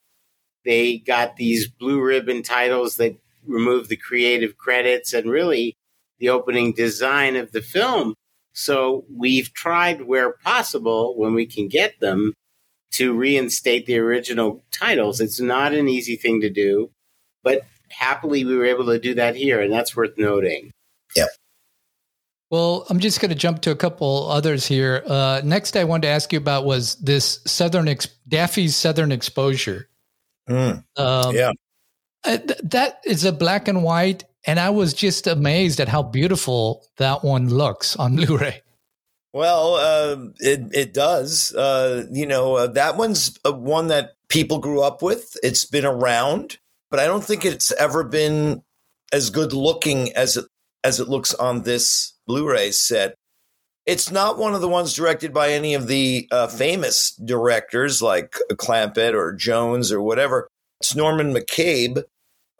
they 0.66 0.98
got 0.98 1.36
these 1.36 1.68
blue 1.68 2.02
ribbon 2.02 2.42
titles 2.42 2.96
that 2.96 3.18
removed 3.46 3.90
the 3.90 3.98
creative 3.98 4.58
credits 4.58 5.14
and 5.14 5.30
really 5.30 5.76
the 6.20 6.30
opening 6.30 6.72
design 6.74 7.36
of 7.36 7.52
the 7.52 7.62
film. 7.62 8.16
So 8.54 9.04
we've 9.14 9.54
tried 9.54 10.04
where 10.04 10.32
possible 10.32 11.18
when 11.18 11.34
we 11.34 11.46
can 11.46 11.68
get 11.68 12.00
them 12.00 12.34
to 12.94 13.14
reinstate 13.14 13.86
the 13.86 13.98
original 13.98 14.64
titles. 14.72 15.20
It's 15.20 15.42
not 15.42 15.74
an 15.74 15.90
easy 15.90 16.16
thing 16.16 16.40
to 16.42 16.50
do, 16.50 16.92
but 17.44 17.64
happily 17.90 18.46
we 18.46 18.56
were 18.56 18.66
able 18.66 18.86
to 18.86 19.00
do 19.00 19.16
that 19.16 19.36
here, 19.36 19.60
and 19.60 19.74
that's 19.74 19.96
worth 19.96 20.18
noting. 20.18 20.72
Yep. 21.16 21.30
Well, 22.54 22.86
I'm 22.88 23.00
just 23.00 23.20
going 23.20 23.30
to 23.30 23.36
jump 23.36 23.64
to 23.64 23.72
a 23.72 23.76
couple 23.76 24.30
others 24.30 24.68
here. 24.68 25.02
Uh, 25.08 25.42
next, 25.44 25.76
I 25.76 25.86
wanted 25.86 26.04
to 26.04 26.10
ask 26.10 26.32
you 26.32 26.38
about 26.38 26.66
was 26.66 26.94
this 26.98 27.40
Southern 27.48 27.88
ex- 27.88 28.10
Daffy's 28.28 28.76
Southern 28.76 29.12
Exposure. 29.12 29.90
Mm, 30.48 30.84
um, 30.96 31.36
yeah, 31.36 31.54
uh, 32.24 32.38
th- 32.38 32.60
that 32.66 33.00
is 33.06 33.26
a 33.26 33.32
black 33.32 33.68
and 33.68 33.82
white, 33.82 34.26
and 34.46 34.60
I 34.60 34.70
was 34.70 34.94
just 34.94 35.26
amazed 35.26 35.80
at 35.80 35.88
how 35.88 36.04
beautiful 36.04 36.86
that 36.98 37.24
one 37.24 37.50
looks 37.50 37.96
on 37.96 38.16
Blu-ray. 38.18 38.62
Well, 39.34 39.74
uh, 39.74 40.18
it 40.40 40.68
it 40.74 40.94
does. 40.94 41.56
Uh, 41.56 42.06
you 42.12 42.28
know, 42.28 42.58
uh, 42.58 42.68
that 42.68 42.98
one's 42.98 43.36
one 43.44 43.88
that 43.88 44.12
people 44.30 44.60
grew 44.60 44.84
up 44.84 45.02
with. 45.02 45.36
It's 45.42 45.66
been 45.66 45.86
around, 45.86 46.60
but 46.92 47.00
I 47.00 47.08
don't 47.08 47.24
think 47.24 47.46
it's 47.46 47.72
ever 47.72 48.04
been 48.04 48.62
as 49.12 49.32
good 49.32 49.54
looking 49.54 50.14
as 50.14 50.38
it 50.38 50.46
as 50.84 51.00
it 51.00 51.10
looks 51.10 51.34
on 51.34 51.64
this 51.64 52.14
Blu-ray 52.28 52.72
set. 52.72 53.16
It's 53.86 54.12
not 54.12 54.38
one 54.38 54.54
of 54.54 54.62
the 54.62 54.70
ones 54.70 54.94
directed 54.94 55.34
by 55.34 55.50
any 55.52 55.74
of 55.74 55.88
the 55.88 56.28
uh, 56.32 56.48
famous 56.48 57.12
directors 57.16 58.02
like 58.02 58.32
Clampett 58.52 59.14
or 59.14 59.34
Jones 59.34 59.92
or 59.92 60.02
whatever. 60.02 60.48
It's 60.80 60.96
Norman 60.96 61.34
McCabe. 61.34 62.04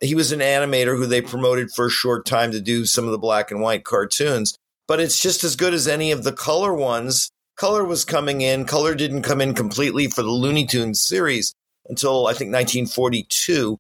He 0.02 0.16
was 0.16 0.34
an 0.34 0.42
animator 0.42 0.98
who 0.98 1.06
they 1.06 1.22
promoted 1.22 1.72
for 1.72 1.88
a 1.88 1.92
short 1.92 2.26
time 2.26 2.52
to 2.52 2.60
do 2.60 2.86
some 2.86 3.06
of 3.06 3.12
the 3.12 3.18
black 3.18 3.52
and 3.52 3.62
white 3.62 3.86
cartoons, 3.86 4.58
but 4.88 5.00
it's 5.00 5.22
just 5.22 5.46
as 5.46 5.56
good 5.56 5.74
as 5.74 5.88
any 5.88 6.12
of 6.12 6.24
the 6.24 6.34
color 6.34 6.74
ones. 6.74 7.30
Color 7.56 7.86
was 7.86 8.04
coming 8.04 8.42
in. 8.42 8.66
Color 8.66 8.96
didn't 8.96 9.22
come 9.22 9.40
in 9.40 9.54
completely 9.54 10.08
for 10.08 10.24
the 10.24 10.32
Looney 10.32 10.66
Tunes 10.66 11.02
series 11.02 11.54
until 11.88 12.28
I 12.28 12.32
think 12.32 12.54
1942. 12.54 13.78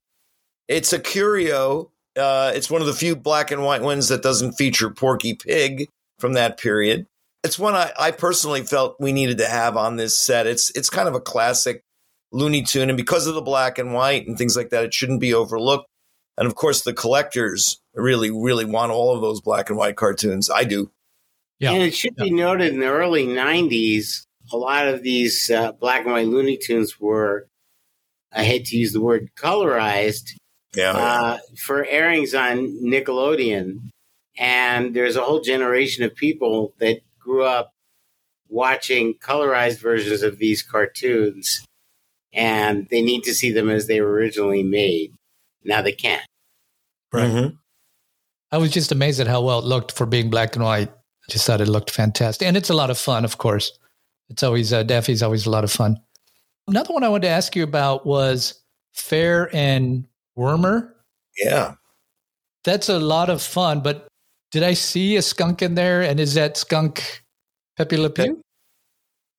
It's 0.67 0.93
a 0.93 0.99
curio 0.99 1.91
uh, 2.17 2.51
it's 2.55 2.69
one 2.69 2.81
of 2.81 2.87
the 2.87 2.93
few 2.93 3.15
black 3.15 3.51
and 3.51 3.63
white 3.63 3.81
ones 3.81 4.09
that 4.09 4.23
doesn't 4.23 4.53
feature 4.53 4.89
Porky 4.89 5.35
Pig 5.35 5.89
from 6.19 6.33
that 6.33 6.57
period. 6.57 7.07
It's 7.43 7.59
one 7.59 7.75
I, 7.75 7.91
I 7.99 8.11
personally 8.11 8.61
felt 8.61 8.95
we 8.99 9.11
needed 9.11 9.39
to 9.39 9.47
have 9.47 9.75
on 9.75 9.97
this 9.97 10.17
set. 10.17 10.47
It's 10.47 10.69
it's 10.71 10.89
kind 10.89 11.07
of 11.07 11.15
a 11.15 11.21
classic 11.21 11.81
Looney 12.31 12.63
Tune, 12.63 12.89
and 12.89 12.97
because 12.97 13.27
of 13.27 13.35
the 13.35 13.41
black 13.41 13.77
and 13.77 13.93
white 13.93 14.27
and 14.27 14.37
things 14.37 14.55
like 14.55 14.69
that, 14.69 14.85
it 14.85 14.93
shouldn't 14.93 15.19
be 15.19 15.33
overlooked. 15.33 15.87
And 16.37 16.47
of 16.47 16.55
course, 16.55 16.81
the 16.81 16.93
collectors 16.93 17.79
really, 17.93 18.31
really 18.31 18.65
want 18.65 18.91
all 18.91 19.13
of 19.13 19.21
those 19.21 19.41
black 19.41 19.69
and 19.69 19.77
white 19.77 19.95
cartoons. 19.95 20.49
I 20.49 20.63
do. 20.63 20.91
Yeah. 21.59 21.71
And 21.71 21.83
it 21.83 21.93
should 21.93 22.15
yeah. 22.17 22.25
be 22.25 22.31
noted 22.31 22.73
in 22.73 22.79
the 22.79 22.87
early 22.87 23.27
90s, 23.27 24.25
a 24.51 24.57
lot 24.57 24.87
of 24.87 25.03
these 25.03 25.49
uh, 25.51 25.71
black 25.73 26.03
and 26.03 26.11
white 26.11 26.27
Looney 26.27 26.57
Tunes 26.57 26.99
were, 26.99 27.47
I 28.31 28.43
hate 28.43 28.65
to 28.67 28.77
use 28.77 28.93
the 28.93 29.01
word 29.01 29.29
colorized, 29.35 30.31
yeah. 30.75 30.91
Uh, 30.91 31.37
for 31.57 31.85
airings 31.85 32.33
on 32.33 32.79
Nickelodeon. 32.81 33.89
And 34.37 34.95
there's 34.95 35.15
a 35.15 35.21
whole 35.21 35.41
generation 35.41 36.03
of 36.03 36.15
people 36.15 36.73
that 36.79 37.01
grew 37.19 37.43
up 37.43 37.71
watching 38.49 39.13
colorized 39.15 39.79
versions 39.79 40.21
of 40.23 40.37
these 40.39 40.61
cartoons. 40.63 41.65
and 42.33 42.87
they 42.89 43.01
need 43.01 43.23
to 43.23 43.33
see 43.33 43.51
them 43.51 43.69
as 43.69 43.87
they 43.87 44.01
were 44.01 44.11
originally 44.11 44.63
made. 44.63 45.13
Now 45.63 45.81
they 45.81 45.91
can't. 45.91 46.25
Right. 47.11 47.29
Mm-hmm. 47.29 47.55
I 48.51 48.57
was 48.57 48.71
just 48.71 48.91
amazed 48.91 49.19
at 49.19 49.27
how 49.27 49.41
well 49.41 49.59
it 49.59 49.65
looked 49.65 49.91
for 49.91 50.05
being 50.05 50.29
black 50.29 50.55
and 50.55 50.65
white. 50.65 50.91
Just 51.29 51.47
thought 51.47 51.61
it 51.61 51.67
looked 51.67 51.89
fantastic, 51.89 52.45
and 52.45 52.57
it's 52.57 52.69
a 52.69 52.73
lot 52.73 52.89
of 52.89 52.97
fun. 52.97 53.23
Of 53.23 53.37
course, 53.37 53.71
it's 54.29 54.43
always 54.43 54.73
uh, 54.73 54.83
Daffy's 54.83 55.23
always 55.23 55.45
a 55.45 55.49
lot 55.49 55.63
of 55.63 55.71
fun. 55.71 55.97
Another 56.67 56.93
one 56.93 57.03
I 57.03 57.09
wanted 57.09 57.27
to 57.27 57.33
ask 57.33 57.55
you 57.55 57.63
about 57.63 58.05
was 58.05 58.61
Fair 58.91 59.49
and 59.55 60.05
Wormer. 60.37 60.91
Yeah, 61.37 61.75
that's 62.63 62.89
a 62.89 62.99
lot 62.99 63.29
of 63.29 63.41
fun. 63.41 63.81
But 63.81 64.07
did 64.51 64.63
I 64.63 64.73
see 64.73 65.15
a 65.15 65.21
skunk 65.21 65.61
in 65.61 65.75
there? 65.75 66.01
And 66.01 66.19
is 66.19 66.35
that 66.35 66.57
skunk 66.57 67.23
Pepe 67.77 67.97
Le 67.97 68.09
Pew? 68.09 68.41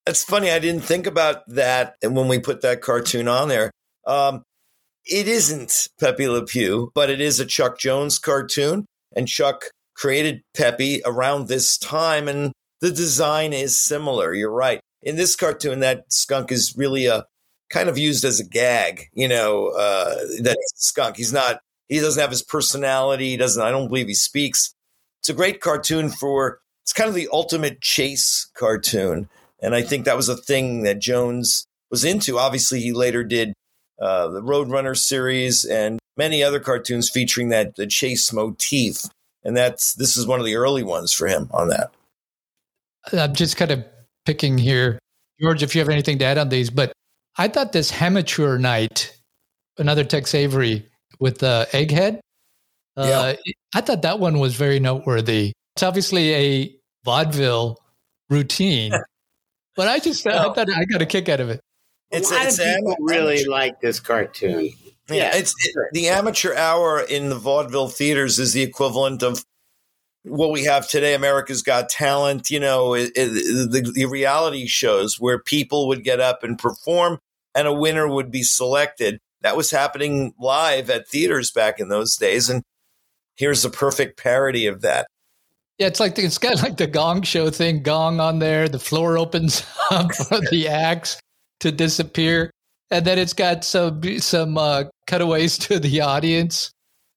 It's 0.07 0.25
funny. 0.25 0.51
I 0.51 0.59
didn't 0.59 0.83
think 0.83 1.07
about 1.07 1.49
that 1.49 1.97
when 2.03 2.29
we 2.29 2.39
put 2.39 2.61
that 2.63 2.83
cartoon 2.83 3.29
on 3.29 3.49
there. 3.49 3.71
Um, 4.07 4.43
it 5.07 5.29
isn't 5.29 5.89
Pepe 5.99 6.29
Le 6.29 6.45
Pew, 6.45 6.91
but 6.95 7.11
it 7.11 7.21
is 7.21 7.41
a 7.41 7.47
Chuck 7.47 7.79
Jones 7.79 8.19
cartoon. 8.19 8.87
And 9.17 9.29
Chuck 9.29 9.65
created 9.95 10.43
Pepe 10.55 11.01
around 11.07 11.47
this 11.47 11.79
time, 11.79 12.29
and 12.29 12.53
the 12.81 12.91
design 12.91 13.53
is 13.53 13.79
similar. 13.79 14.35
You're 14.35 14.51
right. 14.51 14.81
In 15.03 15.17
this 15.17 15.37
cartoon, 15.37 15.81
that 15.81 16.13
skunk 16.13 16.51
is 16.51 16.75
really 16.77 17.07
a 17.07 17.25
kind 17.71 17.89
of 17.89 17.99
used 17.99 18.25
as 18.25 18.41
a 18.41 18.45
gag. 18.45 19.09
You 19.13 19.29
know, 19.29 19.69
uh, 19.69 20.15
that 20.43 20.59
skunk. 20.77 21.17
He's 21.17 21.33
not. 21.33 21.61
He 21.89 22.01
doesn't 22.01 22.21
have 22.21 22.31
his 22.31 22.43
personality. 22.43 23.31
He 23.31 23.37
doesn't. 23.37 23.63
I 23.63 23.71
don't 23.71 23.89
believe 23.89 24.09
he 24.09 24.15
speaks. 24.15 24.75
It's 25.21 25.29
a 25.29 25.35
great 25.35 25.61
cartoon 25.61 26.11
for. 26.11 26.61
It's 26.83 26.93
kind 26.93 27.09
of 27.09 27.15
the 27.15 27.29
ultimate 27.33 27.81
chase 27.81 28.51
cartoon, 28.55 29.29
and 29.63 29.75
I 29.75 29.83
think 29.83 30.05
that 30.05 30.17
was 30.17 30.29
a 30.29 30.37
thing 30.37 30.83
that 30.83 30.99
Jones 30.99 31.67
was 31.91 32.05
into. 32.05 32.39
Obviously, 32.39 32.81
he 32.81 32.93
later 32.93 33.25
did 33.25 33.55
uh, 34.01 34.29
the 34.29 34.43
Roadrunner 34.43 34.97
series 34.97 35.65
and 35.65 35.99
many 36.17 36.43
other 36.43 36.61
cartoons 36.61 37.09
featuring 37.09 37.49
that 37.49 37.77
the 37.77 37.87
chase 37.87 38.33
motif 38.33 39.07
and 39.45 39.57
that's 39.57 39.95
this 39.95 40.17
is 40.17 40.27
one 40.27 40.41
of 40.41 40.47
the 40.47 40.57
early 40.57 40.83
ones 40.83 41.13
for 41.13 41.29
him 41.29 41.49
on 41.53 41.69
that. 41.69 41.93
I'm 43.13 43.35
just 43.35 43.57
kind 43.57 43.71
of 43.71 43.85
picking 44.25 44.57
here, 44.57 44.99
George. 45.41 45.63
If 45.63 45.75
you 45.75 45.81
have 45.81 45.91
anything 45.91 46.19
to 46.19 46.25
add 46.25 46.39
on 46.39 46.49
these, 46.49 46.71
but 46.71 46.93
I 47.37 47.49
thought 47.49 47.73
this 47.73 47.91
Hamateur 47.91 48.59
Night, 48.59 49.17
another 49.79 50.05
Tex 50.05 50.35
Avery 50.35 50.87
with 51.19 51.39
the 51.39 51.47
uh, 51.47 51.65
Egghead. 51.67 52.21
Uh, 52.97 53.35
yeah. 53.45 53.53
I 53.75 53.81
thought 53.81 54.03
that 54.03 54.21
one 54.21 54.39
was 54.39 54.55
very 54.55 54.79
noteworthy. 54.79 55.53
It's 55.75 55.83
obviously 55.83 56.33
a 56.35 56.77
vaudeville 57.05 57.79
routine, 58.31 58.93
but 59.77 59.89
I 59.89 59.99
just 59.99 60.25
well, 60.25 60.51
I 60.51 60.55
thought 60.55 60.71
I 60.71 60.85
got 60.85 61.03
a 61.03 61.07
kick 61.07 61.29
out 61.29 61.41
of 61.41 61.51
it. 61.51 61.61
It's, 62.11 62.31
a 62.31 62.35
lot 62.35 62.47
it's 62.47 62.59
of 62.61 62.65
people 62.65 62.97
really 63.01 63.45
like 63.45 63.81
this 63.81 63.99
cartoon. 63.99 64.71
Yeah, 65.09 65.15
yeah 65.17 65.37
it's 65.37 65.53
it, 65.65 65.75
the 65.93 66.09
amateur 66.09 66.55
hour 66.55 67.01
in 67.01 67.29
the 67.29 67.35
vaudeville 67.35 67.89
theaters 67.89 68.39
is 68.39 68.53
the 68.53 68.63
equivalent 68.63 69.25
of 69.25 69.45
what 70.25 70.51
we 70.51 70.65
have 70.65 70.89
today. 70.89 71.15
America's 71.15 71.63
Got 71.63 71.89
Talent. 71.89 72.51
You 72.51 72.61
know, 72.61 72.95
it, 72.95 73.13
it, 73.15 73.29
the, 73.71 73.93
the 73.95 74.07
reality 74.07 74.67
shows 74.67 75.21
where 75.21 75.39
people 75.39 75.89
would 75.89 76.05
get 76.05 76.21
up 76.21 76.43
and 76.43 76.59
perform, 76.59 77.19
and 77.55 77.67
a 77.67 77.73
winner 77.73 78.09
would 78.09 78.31
be 78.31 78.43
selected. 78.43 79.19
That 79.43 79.57
was 79.57 79.71
happening 79.71 80.35
live 80.39 80.91
at 80.91 81.09
theaters 81.09 81.51
back 81.51 81.79
in 81.79 81.89
those 81.89 82.17
days, 82.17 82.49
and 82.49 82.63
here's 83.37 83.65
a 83.65 83.71
perfect 83.71 84.19
parody 84.21 84.67
of 84.67 84.81
that. 84.81 85.07
Yeah, 85.79 85.89
it's 85.89 86.01
like 86.01 86.15
the, 86.15 86.23
it's 86.23 86.39
got 86.39 86.63
like 86.63 86.77
the 86.77 86.87
Gong 86.87 87.23
Show 87.23 87.51
thing, 87.51 87.83
Gong 87.83 88.21
on 88.21 88.39
there. 88.39 88.69
The 88.69 88.79
floor 88.79 89.19
opens 89.19 89.65
up 89.91 90.15
for 90.15 90.41
the 90.51 90.69
acts 90.69 91.21
to 91.61 91.73
disappear 91.73 92.51
and 92.91 93.05
then 93.05 93.19
it's 93.19 93.33
got 93.33 93.65
some 93.65 94.01
some 94.19 94.57
uh, 94.57 94.85
cutaways 95.07 95.59
to 95.59 95.79
the 95.79 96.01
audience 96.01 96.71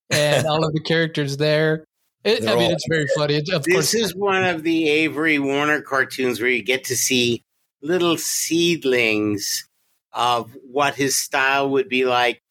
and 0.09 0.47
all 0.47 0.65
of 0.65 0.73
the 0.73 0.79
characters 0.81 1.37
there. 1.37 1.85
It, 2.27 2.46
I 2.46 2.55
mean, 2.55 2.72
it's 2.72 2.86
very 2.89 3.07
funny. 3.15 3.36
It, 3.36 3.50
of 3.53 3.63
this 3.63 3.74
course, 3.74 3.93
is 3.93 4.13
one 4.13 4.43
of 4.43 4.62
the 4.63 4.89
Avery 4.89 5.39
Warner 5.39 5.81
cartoons 5.81 6.42
where 6.42 6.50
you 6.50 6.61
get 6.61 6.83
to 6.85 6.98
see 6.98 7.42
little 7.81 8.18
seedlings 8.18 9.66
of 10.11 10.51
what 10.70 10.96
his 10.96 11.18
style 11.18 11.70
would 11.70 11.87
be 11.87 12.03
like 12.03 12.42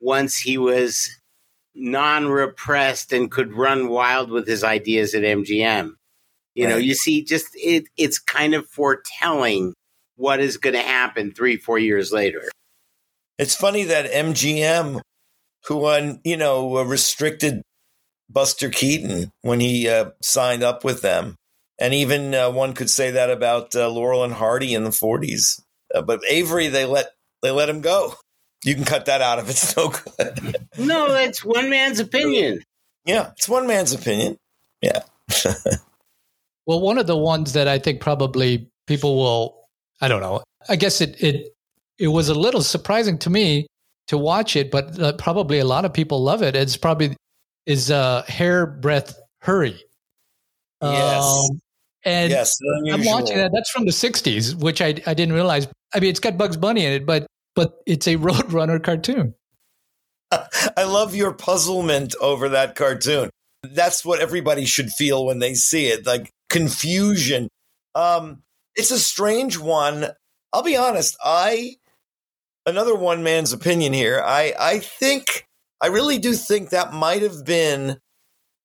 once 0.00 0.38
he 0.38 0.56
was 0.56 1.10
non-repressed 1.74 3.12
and 3.12 3.28
could 3.28 3.52
run 3.52 3.88
wild 3.88 4.30
with 4.30 4.46
his 4.46 4.62
ideas 4.62 5.16
at 5.16 5.22
MGM. 5.24 5.94
You 6.54 6.66
right. 6.66 6.70
know, 6.70 6.76
you 6.76 6.94
see, 6.94 7.24
just 7.24 7.48
it, 7.54 7.86
it's 7.96 8.20
kind 8.20 8.54
of 8.54 8.68
foretelling 8.68 9.74
what 10.14 10.38
is 10.38 10.58
going 10.58 10.74
to 10.74 10.82
happen 10.82 11.32
three, 11.32 11.56
four 11.56 11.80
years 11.80 12.12
later. 12.12 12.44
It's 13.36 13.56
funny 13.56 13.82
that 13.82 14.12
MGM, 14.12 15.00
who 15.64 15.86
on 15.86 16.20
you 16.22 16.36
know 16.36 16.76
a 16.76 16.84
restricted 16.84 17.63
Buster 18.28 18.70
Keaton 18.70 19.30
when 19.42 19.60
he 19.60 19.88
uh, 19.88 20.10
signed 20.22 20.62
up 20.62 20.84
with 20.84 21.02
them, 21.02 21.36
and 21.78 21.94
even 21.94 22.34
uh, 22.34 22.50
one 22.50 22.72
could 22.72 22.90
say 22.90 23.10
that 23.12 23.30
about 23.30 23.74
uh, 23.74 23.88
Laurel 23.88 24.24
and 24.24 24.32
Hardy 24.32 24.74
in 24.74 24.84
the 24.84 24.90
'40s. 24.90 25.60
Uh, 25.94 26.02
but 26.02 26.20
Avery, 26.28 26.68
they 26.68 26.84
let 26.84 27.12
they 27.42 27.50
let 27.50 27.68
him 27.68 27.80
go. 27.80 28.14
You 28.64 28.74
can 28.74 28.84
cut 28.84 29.06
that 29.06 29.20
out 29.20 29.38
if 29.38 29.50
it's 29.50 29.76
no 29.76 29.90
good. 29.90 30.56
no, 30.78 31.12
that's 31.12 31.44
one 31.44 31.68
man's 31.70 32.00
opinion. 32.00 32.62
Yeah, 33.04 33.30
it's 33.36 33.48
one 33.48 33.66
man's 33.66 33.92
opinion. 33.92 34.38
Yeah. 34.80 35.02
well, 36.66 36.80
one 36.80 36.98
of 36.98 37.06
the 37.06 37.16
ones 37.16 37.52
that 37.52 37.68
I 37.68 37.78
think 37.78 38.00
probably 38.00 38.68
people 38.86 39.16
will, 39.16 39.66
I 40.00 40.08
don't 40.08 40.22
know. 40.22 40.42
I 40.68 40.76
guess 40.76 41.00
it 41.00 41.22
it 41.22 41.54
it 41.98 42.08
was 42.08 42.28
a 42.28 42.34
little 42.34 42.62
surprising 42.62 43.18
to 43.18 43.30
me 43.30 43.66
to 44.08 44.18
watch 44.18 44.56
it, 44.56 44.70
but 44.70 44.98
uh, 44.98 45.12
probably 45.14 45.58
a 45.58 45.64
lot 45.64 45.84
of 45.84 45.92
people 45.92 46.22
love 46.22 46.42
it. 46.42 46.56
It's 46.56 46.76
probably 46.76 47.16
is 47.66 47.90
uh, 47.90 48.22
hair 48.28 48.66
breadth 48.66 49.18
hurry. 49.40 49.80
Yes. 50.82 51.24
Um, 51.24 51.60
and 52.04 52.30
yes, 52.30 52.58
I'm 52.92 53.04
watching 53.04 53.38
that. 53.38 53.50
That's 53.54 53.70
from 53.70 53.86
the 53.86 53.90
'60s, 53.90 54.54
which 54.54 54.82
I 54.82 54.88
I 55.06 55.14
didn't 55.14 55.32
realize. 55.32 55.66
I 55.94 56.00
mean, 56.00 56.10
it's 56.10 56.20
got 56.20 56.36
Bugs 56.36 56.56
Bunny 56.56 56.84
in 56.84 56.92
it, 56.92 57.06
but 57.06 57.26
but 57.54 57.76
it's 57.86 58.06
a 58.06 58.16
Roadrunner 58.16 58.82
cartoon. 58.82 59.34
I 60.76 60.84
love 60.84 61.14
your 61.14 61.32
puzzlement 61.32 62.14
over 62.20 62.50
that 62.50 62.74
cartoon. 62.74 63.30
That's 63.62 64.04
what 64.04 64.20
everybody 64.20 64.66
should 64.66 64.90
feel 64.90 65.24
when 65.24 65.38
they 65.38 65.54
see 65.54 65.86
it, 65.86 66.06
like 66.06 66.30
confusion. 66.50 67.48
Um, 67.94 68.42
it's 68.74 68.90
a 68.90 68.98
strange 68.98 69.58
one. 69.58 70.08
I'll 70.52 70.62
be 70.62 70.76
honest. 70.76 71.16
I 71.24 71.76
another 72.66 72.94
one 72.94 73.22
man's 73.22 73.52
opinion 73.52 73.94
here. 73.94 74.22
I 74.22 74.54
I 74.58 74.78
think 74.80 75.46
I 75.84 75.88
really 75.88 76.16
do 76.16 76.32
think 76.32 76.70
that 76.70 76.94
might 76.94 77.20
have 77.20 77.44
been 77.44 77.98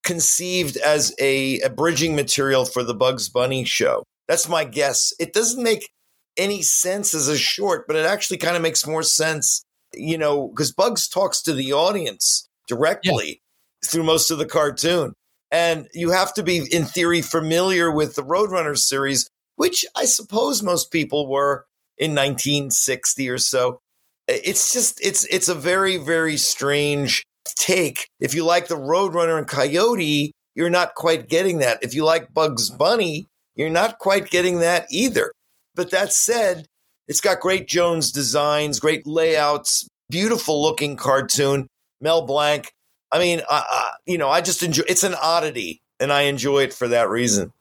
conceived 0.05 0.77
as 0.77 1.13
a, 1.19 1.60
a 1.60 1.69
bridging 1.69 2.15
material 2.15 2.63
for 2.63 2.82
the 2.82 2.93
Bugs 2.93 3.27
Bunny 3.27 3.65
show. 3.65 4.05
That's 4.29 4.47
my 4.47 4.63
guess. 4.63 5.12
It 5.19 5.34
doesn't 5.34 5.62
make 5.62 5.89
any 6.38 6.62
sense 6.62 7.13
as 7.13 7.27
a 7.27 7.38
short, 7.38 7.88
but 7.88 7.97
it 7.97 8.05
actually 8.05 8.38
kind 8.38 8.55
of 8.55 8.62
makes 8.62 8.88
more 8.88 9.03
sense, 9.03 9.65
you 9.93 10.17
know, 10.17 10.47
because 10.47 10.71
Bugs 10.71 11.10
talks 11.10 11.41
to 11.41 11.51
the 11.51 11.73
audience 11.73 12.47
directly 12.69 13.41
yeah. 13.84 13.89
through 13.89 14.03
most 14.03 14.32
of 14.32 14.38
the 14.38 14.45
cartoon. 14.45 15.12
And 15.51 15.89
you 15.93 16.12
have 16.12 16.34
to 16.36 16.41
be, 16.41 16.65
in 16.71 16.86
theory, 16.86 17.21
familiar 17.21 17.91
with 17.91 18.15
the 18.15 18.23
Roadrunner 18.23 18.77
series, 18.77 19.29
which 19.58 19.84
I 19.93 20.05
suppose 20.05 20.63
most 20.63 20.89
people 20.89 21.29
were 21.29 21.65
in 21.97 22.12
1960 22.12 23.27
or 23.27 23.39
so 23.39 23.82
it's 24.29 24.71
just 24.71 25.03
it's 25.05 25.25
it's 25.25 25.49
a 25.49 25.55
very 25.55 25.97
very 25.97 26.37
strange 26.37 27.23
take. 27.55 28.07
If 28.19 28.33
you 28.33 28.45
like 28.45 28.67
the 28.67 28.77
Roadrunner 28.77 29.37
and 29.37 29.47
Coyote, 29.47 30.31
you're 30.55 30.69
not 30.69 30.95
quite 30.95 31.29
getting 31.29 31.59
that. 31.59 31.79
If 31.81 31.93
you 31.93 32.05
like 32.05 32.33
Bugs 32.33 32.69
Bunny, 32.69 33.27
you're 33.55 33.69
not 33.69 33.99
quite 33.99 34.29
getting 34.29 34.59
that 34.59 34.87
either. 34.91 35.31
But 35.75 35.91
that 35.91 36.13
said, 36.13 36.65
it's 37.07 37.21
got 37.21 37.39
great 37.39 37.67
Jones 37.67 38.11
designs, 38.11 38.79
great 38.79 39.07
layouts, 39.07 39.87
beautiful 40.09 40.61
looking 40.61 40.95
cartoon. 40.95 41.67
Mel 42.01 42.25
Blanc. 42.25 42.71
I 43.11 43.19
mean, 43.19 43.41
uh, 43.49 43.89
you 44.05 44.17
know, 44.17 44.29
I 44.29 44.41
just 44.41 44.63
enjoy. 44.63 44.83
It's 44.87 45.03
an 45.03 45.15
oddity, 45.15 45.81
and 45.99 46.13
I 46.13 46.23
enjoy 46.23 46.63
it 46.63 46.73
for 46.73 46.87
that 46.89 47.09
reason. 47.09 47.51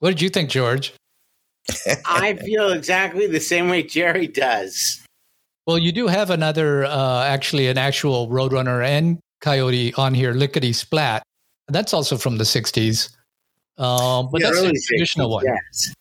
What 0.00 0.10
did 0.10 0.20
you 0.20 0.28
think, 0.28 0.50
George? 0.50 0.92
I 2.06 2.34
feel 2.34 2.72
exactly 2.72 3.28
the 3.28 3.40
same 3.40 3.68
way 3.68 3.84
Jerry 3.84 4.26
does. 4.26 5.00
Well, 5.66 5.78
you 5.78 5.92
do 5.92 6.08
have 6.08 6.30
another, 6.30 6.84
uh, 6.84 7.24
actually, 7.24 7.68
an 7.68 7.78
actual 7.78 8.28
Roadrunner 8.28 8.84
and 8.84 9.20
Coyote 9.40 9.94
on 9.94 10.14
here, 10.14 10.32
Lickety 10.32 10.72
Splat. 10.72 11.22
That's 11.68 11.94
also 11.94 12.16
from 12.16 12.38
the 12.38 12.44
60s. 12.44 13.10
Um, 13.78 14.28
but 14.30 14.40
yeah, 14.40 14.50
that's 14.50 14.60
a 14.60 14.72
traditional 14.72 15.28
60s, 15.28 15.32
one. 15.32 15.44
Yes. 15.44 15.94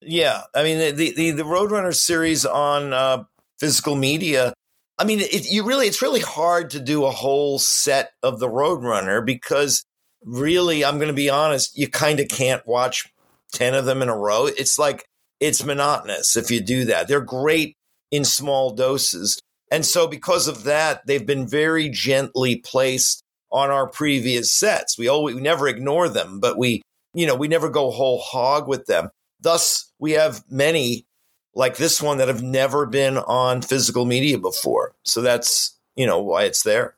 Yeah. 0.00 0.42
I 0.54 0.62
mean, 0.62 0.78
the, 0.96 1.12
the, 1.12 1.30
the 1.32 1.42
Roadrunner 1.42 1.94
series 1.94 2.46
on 2.46 2.92
uh, 2.92 3.24
physical 3.58 3.96
media, 3.96 4.54
I 4.98 5.04
mean, 5.04 5.20
it, 5.20 5.50
you 5.50 5.64
really, 5.64 5.86
it's 5.86 6.00
really 6.00 6.20
hard 6.20 6.70
to 6.70 6.80
do 6.80 7.04
a 7.04 7.10
whole 7.10 7.58
set 7.58 8.12
of 8.22 8.38
the 8.38 8.48
Roadrunner 8.48 9.24
because 9.24 9.84
really, 10.24 10.84
I'm 10.84 10.98
going 10.98 11.08
to 11.08 11.14
be 11.14 11.30
honest, 11.30 11.76
you 11.76 11.88
kind 11.88 12.20
of 12.20 12.28
can't 12.28 12.66
watch 12.66 13.12
10 13.52 13.74
of 13.74 13.84
them 13.84 14.00
in 14.00 14.08
a 14.08 14.16
row. 14.16 14.46
It's 14.46 14.78
like, 14.78 15.04
it's 15.40 15.64
monotonous 15.64 16.36
if 16.36 16.50
you 16.50 16.60
do 16.60 16.84
that. 16.86 17.08
They're 17.08 17.20
great 17.20 17.76
in 18.10 18.24
small 18.24 18.70
doses. 18.70 19.40
And 19.70 19.84
so, 19.84 20.06
because 20.06 20.48
of 20.48 20.64
that, 20.64 21.06
they've 21.06 21.26
been 21.26 21.46
very 21.46 21.88
gently 21.90 22.56
placed 22.56 23.22
on 23.50 23.70
our 23.70 23.86
previous 23.88 24.52
sets. 24.52 24.98
We 24.98 25.08
always 25.08 25.34
we 25.34 25.40
never 25.40 25.68
ignore 25.68 26.08
them, 26.08 26.40
but 26.40 26.58
we, 26.58 26.82
you 27.14 27.26
know, 27.26 27.34
we 27.34 27.48
never 27.48 27.68
go 27.68 27.90
whole 27.90 28.20
hog 28.20 28.68
with 28.68 28.86
them. 28.86 29.10
Thus, 29.40 29.92
we 29.98 30.12
have 30.12 30.42
many 30.50 31.06
like 31.54 31.76
this 31.76 32.00
one 32.00 32.18
that 32.18 32.28
have 32.28 32.42
never 32.42 32.86
been 32.86 33.18
on 33.18 33.62
physical 33.62 34.04
media 34.04 34.38
before. 34.38 34.94
So 35.04 35.20
that's, 35.20 35.76
you 35.96 36.06
know, 36.06 36.20
why 36.20 36.44
it's 36.44 36.62
there. 36.62 36.94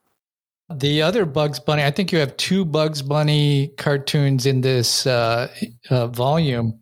The 0.73 1.03
other 1.03 1.25
Bugs 1.25 1.59
Bunny, 1.59 1.83
I 1.83 1.91
think 1.91 2.13
you 2.13 2.19
have 2.19 2.37
two 2.37 2.65
Bugs 2.65 3.03
Bunny 3.03 3.69
cartoons 3.77 4.47
in 4.47 4.61
this 4.61 5.07
uh, 5.07 5.49
uh, 5.89 6.07
volume. 6.09 6.79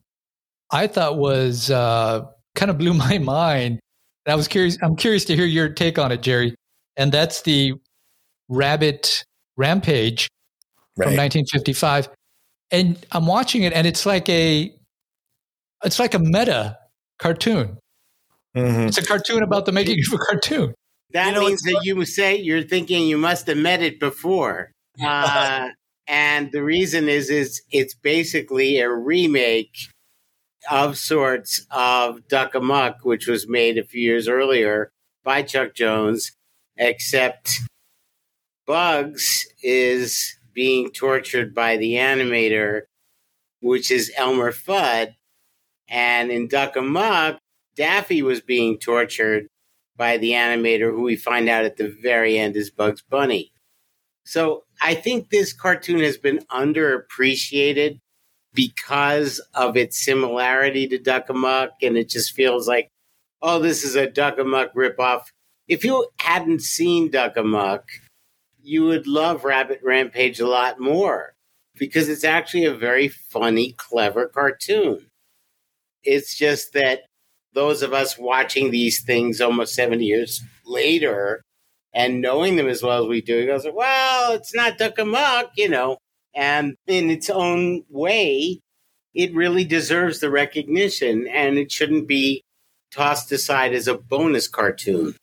I 0.71 0.89
thought 0.89 1.17
was 1.17 1.71
uh, 1.71 2.27
kind 2.55 2.71
of 2.71 2.79
blew 2.79 2.95
my 2.95 3.19
mind. 3.19 3.81
I 4.31 4.35
was 4.35 4.49
curious. 4.49 4.79
I'm 4.83 4.97
curious 4.97 5.25
to 5.27 5.37
hear 5.37 5.47
your 5.47 5.69
take 5.69 5.99
on 5.99 6.13
it, 6.13 6.23
Jerry. 6.23 6.55
And 6.97 7.13
that's 7.13 7.43
the 7.43 7.75
Rabbit 8.49 9.25
Rampage 9.57 10.29
right. 10.97 11.07
from 11.07 11.17
1955. 11.17 12.09
And 12.71 12.99
I'm 13.13 13.27
watching 13.27 13.63
it, 13.63 13.73
and 13.73 13.87
it's 13.87 14.05
like 14.05 14.29
a, 14.29 14.75
it's 15.85 15.99
like 15.99 16.15
a 16.15 16.19
meta 16.19 16.77
cartoon. 17.19 17.79
Mm-hmm. 18.57 18.89
It's 18.89 18.99
a 18.99 19.05
cartoon 19.05 19.43
about 19.43 19.67
the 19.67 19.73
making 19.73 19.99
of 20.07 20.15
a 20.15 20.19
cartoon. 20.19 20.75
That 21.13 21.29
you 21.29 21.33
know, 21.33 21.47
means 21.47 21.63
that 21.63 21.81
you 21.85 22.05
say 22.05 22.37
you're 22.37 22.63
thinking 22.63 23.07
you 23.07 23.17
must 23.17 23.47
have 23.47 23.57
met 23.57 23.83
it 23.83 24.01
before. 24.01 24.73
Uh, 25.01 25.69
and 26.09 26.51
the 26.51 26.61
reason 26.61 27.09
is 27.09 27.31
is 27.31 27.63
it's 27.71 27.95
basically 27.95 28.81
a 28.81 28.91
remake 28.91 29.77
of 30.71 30.99
sorts 30.99 31.67
of 31.71 32.27
Duck 32.29 32.55
Amuck, 32.55 33.05
which 33.05 33.27
was 33.27 33.49
made 33.49 33.79
a 33.79 33.85
few 33.85 34.01
years 34.01 34.29
earlier 34.29 34.91
by 35.25 35.43
Chuck 35.43 35.75
Jones, 35.75 36.33
except 36.77 37.61
Bugs 38.67 39.47
is 39.63 40.37
being 40.53 40.91
tortured 40.91 41.55
by 41.55 41.77
the 41.77 41.95
animator, 41.95 42.83
which 43.61 43.91
is 43.91 44.13
Elmer 44.17 44.53
Fudd. 44.53 45.15
And 45.89 46.31
in 46.31 46.49
Duck 46.49 46.77
Amuck, 46.77 47.39
Daffy 47.77 48.23
was 48.23 48.41
being 48.41 48.79
tortured 48.79 49.47
by 49.97 50.17
the 50.17 50.33
animator, 50.33 50.91
who 50.91 51.03
we 51.03 51.17
find 51.17 51.49
out 51.49 51.65
at 51.65 51.77
the 51.77 51.89
very 52.03 52.39
end 52.39 52.57
is 52.57 52.71
Bugs 52.71 53.03
Bunny. 53.09 53.53
So 54.25 54.65
I 54.83 54.95
think 54.95 55.31
this 55.31 55.53
cartoon 55.53 56.01
has 56.01 56.19
been 56.19 56.41
underappreciated 56.51 58.01
because 58.59 59.39
of 59.55 59.77
its 59.77 60.05
similarity 60.05 60.89
to 60.89 60.99
Duck 60.99 61.29
Amuck, 61.29 61.71
and 61.81 61.97
it 61.97 62.09
just 62.09 62.33
feels 62.33 62.67
like, 62.67 62.91
oh, 63.41 63.61
this 63.61 63.85
is 63.85 63.95
a 63.95 64.11
Duck 64.11 64.37
Amuck 64.37 64.75
ripoff. 64.75 65.27
If 65.69 65.85
you 65.85 66.09
hadn't 66.19 66.63
seen 66.63 67.09
Duck 67.09 67.37
Amuck, 67.37 67.85
you 68.61 68.83
would 68.83 69.07
love 69.07 69.45
Rabbit 69.45 69.79
Rampage 69.85 70.41
a 70.41 70.49
lot 70.49 70.81
more 70.81 71.35
because 71.79 72.09
it's 72.09 72.25
actually 72.25 72.65
a 72.65 72.75
very 72.75 73.07
funny, 73.07 73.75
clever 73.77 74.27
cartoon. 74.27 75.07
It's 76.03 76.37
just 76.37 76.73
that 76.73 77.03
those 77.53 77.83
of 77.83 77.93
us 77.93 78.19
watching 78.19 78.73
these 78.73 79.03
things 79.03 79.41
almost 79.41 79.73
70 79.75 80.05
years 80.05 80.43
later 80.67 81.43
and 81.95 82.21
knowing 82.21 82.57
them 82.57 82.67
as 82.67 82.83
well 82.83 83.05
as 83.05 83.09
we 83.09 83.21
do, 83.21 83.39
it 83.39 83.47
goes, 83.47 83.69
well, 83.73 84.33
it's 84.33 84.53
not 84.53 84.79
Duck 84.79 84.99
Amuck, 84.99 85.53
you 85.57 85.69
know. 85.69 85.99
And 86.39 86.77
in 86.87 87.11
its 87.11 87.29
own 87.29 87.83
way, 87.91 88.61
it 89.13 89.35
really 89.35 89.65
deserves 89.65 90.21
the 90.21 90.31
recognition 90.31 91.27
and 91.27 91.59
it 91.59 91.73
shouldn't 91.73 92.07
be 92.07 92.45
tossed 92.93 93.33
aside 93.33 93.75
as 93.75 93.89
a 93.89 93.99
bonus 93.99 94.47
cartoon. 94.47 95.17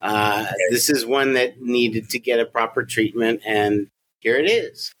Uh, 0.00 0.46
this 0.70 0.88
is 0.88 1.04
one 1.04 1.34
that 1.34 1.60
needed 1.60 2.08
to 2.10 2.18
get 2.18 2.40
a 2.40 2.46
proper 2.46 2.82
treatment, 2.82 3.42
and 3.44 3.88
here 4.20 4.36
it 4.36 4.50
is. 4.50 4.94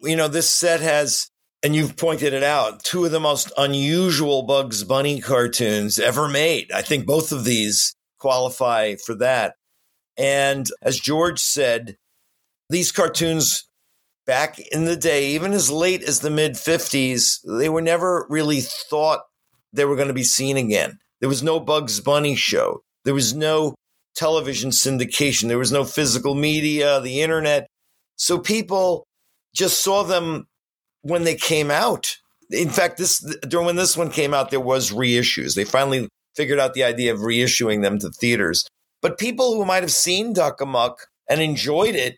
You 0.00 0.16
know, 0.16 0.28
this 0.28 0.50
set 0.50 0.80
has 0.80 1.30
and 1.62 1.74
you've 1.74 1.96
pointed 1.96 2.34
it 2.34 2.42
out, 2.42 2.84
two 2.84 3.06
of 3.06 3.10
the 3.10 3.20
most 3.20 3.52
unusual 3.56 4.42
Bugs 4.42 4.84
Bunny 4.84 5.20
cartoons 5.20 5.98
ever 5.98 6.28
made. 6.28 6.72
I 6.72 6.82
think 6.82 7.06
both 7.06 7.32
of 7.32 7.44
these 7.44 7.94
qualify 8.18 8.96
for 8.96 9.14
that. 9.14 9.54
And 10.18 10.66
as 10.82 11.00
George 11.00 11.38
said, 11.38 11.96
these 12.68 12.92
cartoons 12.92 13.69
back 14.30 14.60
in 14.60 14.84
the 14.84 14.94
day, 14.94 15.30
even 15.30 15.52
as 15.52 15.72
late 15.72 16.04
as 16.04 16.20
the 16.20 16.30
mid 16.30 16.52
50s, 16.52 17.40
they 17.58 17.68
were 17.68 17.82
never 17.82 18.28
really 18.30 18.60
thought 18.60 19.22
they 19.72 19.84
were 19.84 19.96
going 19.96 20.06
to 20.06 20.14
be 20.14 20.22
seen 20.22 20.56
again. 20.56 21.00
There 21.18 21.28
was 21.28 21.42
no 21.42 21.58
Bugs 21.58 21.98
Bunny 21.98 22.36
show. 22.36 22.84
There 23.04 23.12
was 23.12 23.34
no 23.34 23.74
television 24.14 24.70
syndication. 24.70 25.48
There 25.48 25.58
was 25.58 25.72
no 25.72 25.82
physical 25.82 26.36
media, 26.36 27.00
the 27.00 27.22
internet. 27.22 27.66
So 28.14 28.38
people 28.38 29.04
just 29.52 29.82
saw 29.82 30.04
them 30.04 30.46
when 31.02 31.24
they 31.24 31.34
came 31.34 31.72
out. 31.72 32.14
In 32.52 32.70
fact, 32.70 32.98
this 32.98 33.18
during 33.48 33.66
when 33.66 33.74
this 33.74 33.96
one 33.96 34.12
came 34.12 34.32
out, 34.32 34.52
there 34.52 34.60
was 34.60 34.92
reissues. 34.92 35.56
They 35.56 35.64
finally 35.64 36.08
figured 36.36 36.60
out 36.60 36.74
the 36.74 36.84
idea 36.84 37.12
of 37.12 37.18
reissuing 37.18 37.82
them 37.82 37.98
to 37.98 38.10
theaters. 38.10 38.64
But 39.02 39.18
people 39.18 39.56
who 39.56 39.64
might 39.64 39.82
have 39.82 39.90
seen 39.90 40.34
Duck 40.34 40.60
Amuck 40.60 40.98
and 41.28 41.40
enjoyed 41.40 41.96
it 41.96 42.16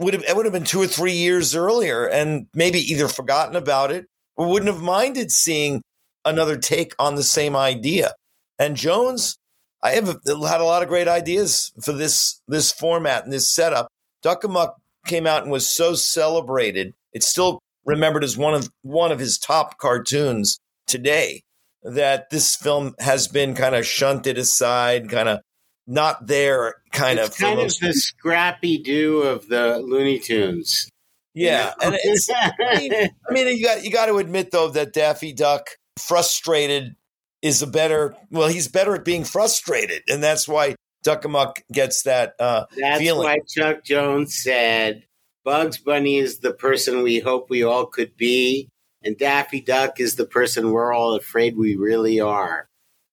would 0.00 0.14
have 0.14 0.24
it 0.24 0.34
would 0.34 0.46
have 0.46 0.52
been 0.52 0.64
two 0.64 0.82
or 0.82 0.86
three 0.86 1.12
years 1.12 1.54
earlier, 1.54 2.06
and 2.06 2.46
maybe 2.54 2.80
either 2.80 3.08
forgotten 3.08 3.54
about 3.54 3.92
it 3.92 4.06
or 4.36 4.48
wouldn't 4.48 4.72
have 4.72 4.82
minded 4.82 5.30
seeing 5.30 5.82
another 6.24 6.56
take 6.56 6.94
on 6.98 7.14
the 7.14 7.22
same 7.22 7.54
idea. 7.54 8.14
And 8.58 8.76
Jones, 8.76 9.36
I 9.82 9.92
have 9.92 10.06
had 10.06 10.60
a 10.60 10.64
lot 10.64 10.82
of 10.82 10.88
great 10.88 11.08
ideas 11.08 11.72
for 11.82 11.92
this 11.92 12.40
this 12.48 12.72
format 12.72 13.24
and 13.24 13.32
this 13.32 13.50
setup. 13.50 13.88
Duck 14.22 14.44
Amuck 14.44 14.76
came 15.06 15.26
out 15.26 15.42
and 15.42 15.52
was 15.52 15.68
so 15.68 15.94
celebrated. 15.94 16.92
It's 17.12 17.26
still 17.28 17.60
remembered 17.84 18.24
as 18.24 18.36
one 18.36 18.54
of 18.54 18.68
one 18.82 19.12
of 19.12 19.18
his 19.18 19.38
top 19.38 19.78
cartoons 19.78 20.58
today 20.86 21.42
that 21.82 22.28
this 22.30 22.56
film 22.56 22.94
has 22.98 23.28
been 23.28 23.54
kind 23.54 23.74
of 23.74 23.86
shunted 23.86 24.36
aside, 24.36 25.08
kind 25.08 25.28
of 25.28 25.40
not 25.86 26.26
there, 26.26 26.76
kind 26.92 27.18
it's 27.18 27.30
of. 27.30 27.36
Kind 27.36 27.60
of 27.60 27.78
the 27.78 27.92
Scrappy-Doo 27.92 29.22
of 29.22 29.48
the 29.48 29.78
Looney 29.78 30.18
Tunes. 30.18 30.88
Yeah, 31.34 31.72
you 31.82 31.90
know? 31.90 31.94
and 31.94 32.00
it's. 32.04 32.28
I 32.34 32.78
mean, 32.78 32.92
I 32.94 33.32
mean, 33.32 33.56
you 33.56 33.64
got 33.64 33.84
you 33.84 33.90
got 33.90 34.06
to 34.06 34.16
admit 34.16 34.50
though 34.50 34.68
that 34.70 34.92
Daffy 34.92 35.32
Duck 35.32 35.70
frustrated 35.98 36.96
is 37.42 37.62
a 37.62 37.66
better. 37.66 38.14
Well, 38.30 38.48
he's 38.48 38.68
better 38.68 38.94
at 38.94 39.04
being 39.04 39.24
frustrated, 39.24 40.02
and 40.08 40.22
that's 40.22 40.48
why 40.48 40.74
Duck 41.02 41.24
Amuck 41.24 41.62
gets 41.72 42.02
that 42.02 42.34
uh, 42.38 42.64
That's 42.78 42.98
feeling. 42.98 43.24
why 43.24 43.38
Chuck 43.48 43.84
Jones 43.84 44.36
said 44.42 45.04
Bugs 45.44 45.78
Bunny 45.78 46.18
is 46.18 46.38
the 46.38 46.52
person 46.52 47.02
we 47.02 47.20
hope 47.20 47.48
we 47.48 47.62
all 47.62 47.86
could 47.86 48.16
be, 48.16 48.68
and 49.02 49.16
Daffy 49.16 49.60
Duck 49.60 50.00
is 50.00 50.16
the 50.16 50.26
person 50.26 50.72
we're 50.72 50.92
all 50.92 51.14
afraid 51.14 51.56
we 51.56 51.76
really 51.76 52.20
are. 52.20 52.68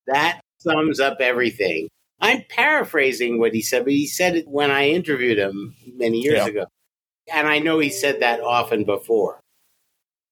That 0.07 0.41
sums 0.59 0.99
up 0.99 1.17
everything. 1.19 1.87
I'm 2.19 2.43
paraphrasing 2.49 3.39
what 3.39 3.53
he 3.53 3.61
said, 3.61 3.83
but 3.83 3.93
he 3.93 4.07
said 4.07 4.35
it 4.35 4.47
when 4.47 4.71
I 4.71 4.89
interviewed 4.89 5.37
him 5.37 5.75
many 5.95 6.19
years 6.19 6.37
yeah. 6.37 6.47
ago. 6.47 6.65
And 7.33 7.47
I 7.47 7.59
know 7.59 7.79
he 7.79 7.89
said 7.89 8.21
that 8.21 8.41
often 8.41 8.85
before. 8.85 9.39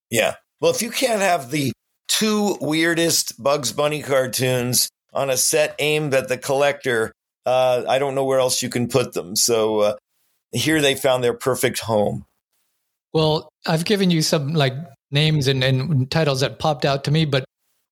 Yeah. 0.10 0.36
Well, 0.62 0.72
if 0.72 0.82
you 0.82 0.90
can't 0.90 1.22
have 1.22 1.52
the 1.52 1.74
two 2.08 2.58
weirdest 2.62 3.42
Bugs 3.42 3.72
Bunny 3.72 4.02
cartoons 4.02 4.90
on 5.14 5.30
a 5.30 5.38
set 5.38 5.76
aimed 5.80 6.14
at 6.14 6.28
the 6.28 6.38
collector, 6.38 7.12
uh, 7.46 7.84
I 7.88 8.00
don't 8.00 8.16
know 8.16 8.26
where 8.26 8.40
else 8.40 8.64
you 8.64 8.70
can 8.70 8.88
put 8.88 9.14
them. 9.14 9.36
So 9.36 9.80
uh, 9.82 9.96
here 10.52 10.82
they 10.82 10.96
found 10.96 11.24
their 11.24 11.34
perfect 11.34 11.80
home. 11.80 12.26
Well, 13.14 13.50
I've 13.68 13.86
given 13.86 14.10
you 14.10 14.22
some 14.22 14.54
like 14.54 14.74
names 15.12 15.48
and, 15.48 15.64
and 15.64 16.10
titles 16.10 16.42
that 16.42 16.60
popped 16.60 16.86
out 16.86 17.04
to 17.06 17.12
me, 17.12 17.26
but 17.26 17.46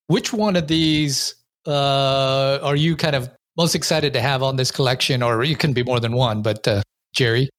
which 0.08 0.34
one 0.34 0.56
of 0.56 0.68
these 0.68 1.36
uh, 1.66 2.60
are 2.62 2.76
you 2.76 2.96
kind 2.96 3.16
of 3.16 3.30
most 3.58 3.76
excited 3.76 4.14
to 4.14 4.22
have 4.22 4.44
on 4.44 4.56
this 4.56 4.72
collection? 4.72 5.24
Or 5.24 5.44
you 5.44 5.56
can 5.56 5.74
be 5.74 5.84
more 5.84 6.00
than 6.00 6.14
one, 6.14 6.42
but 6.42 6.68
uh, 6.68 6.82
Jerry? 7.14 7.50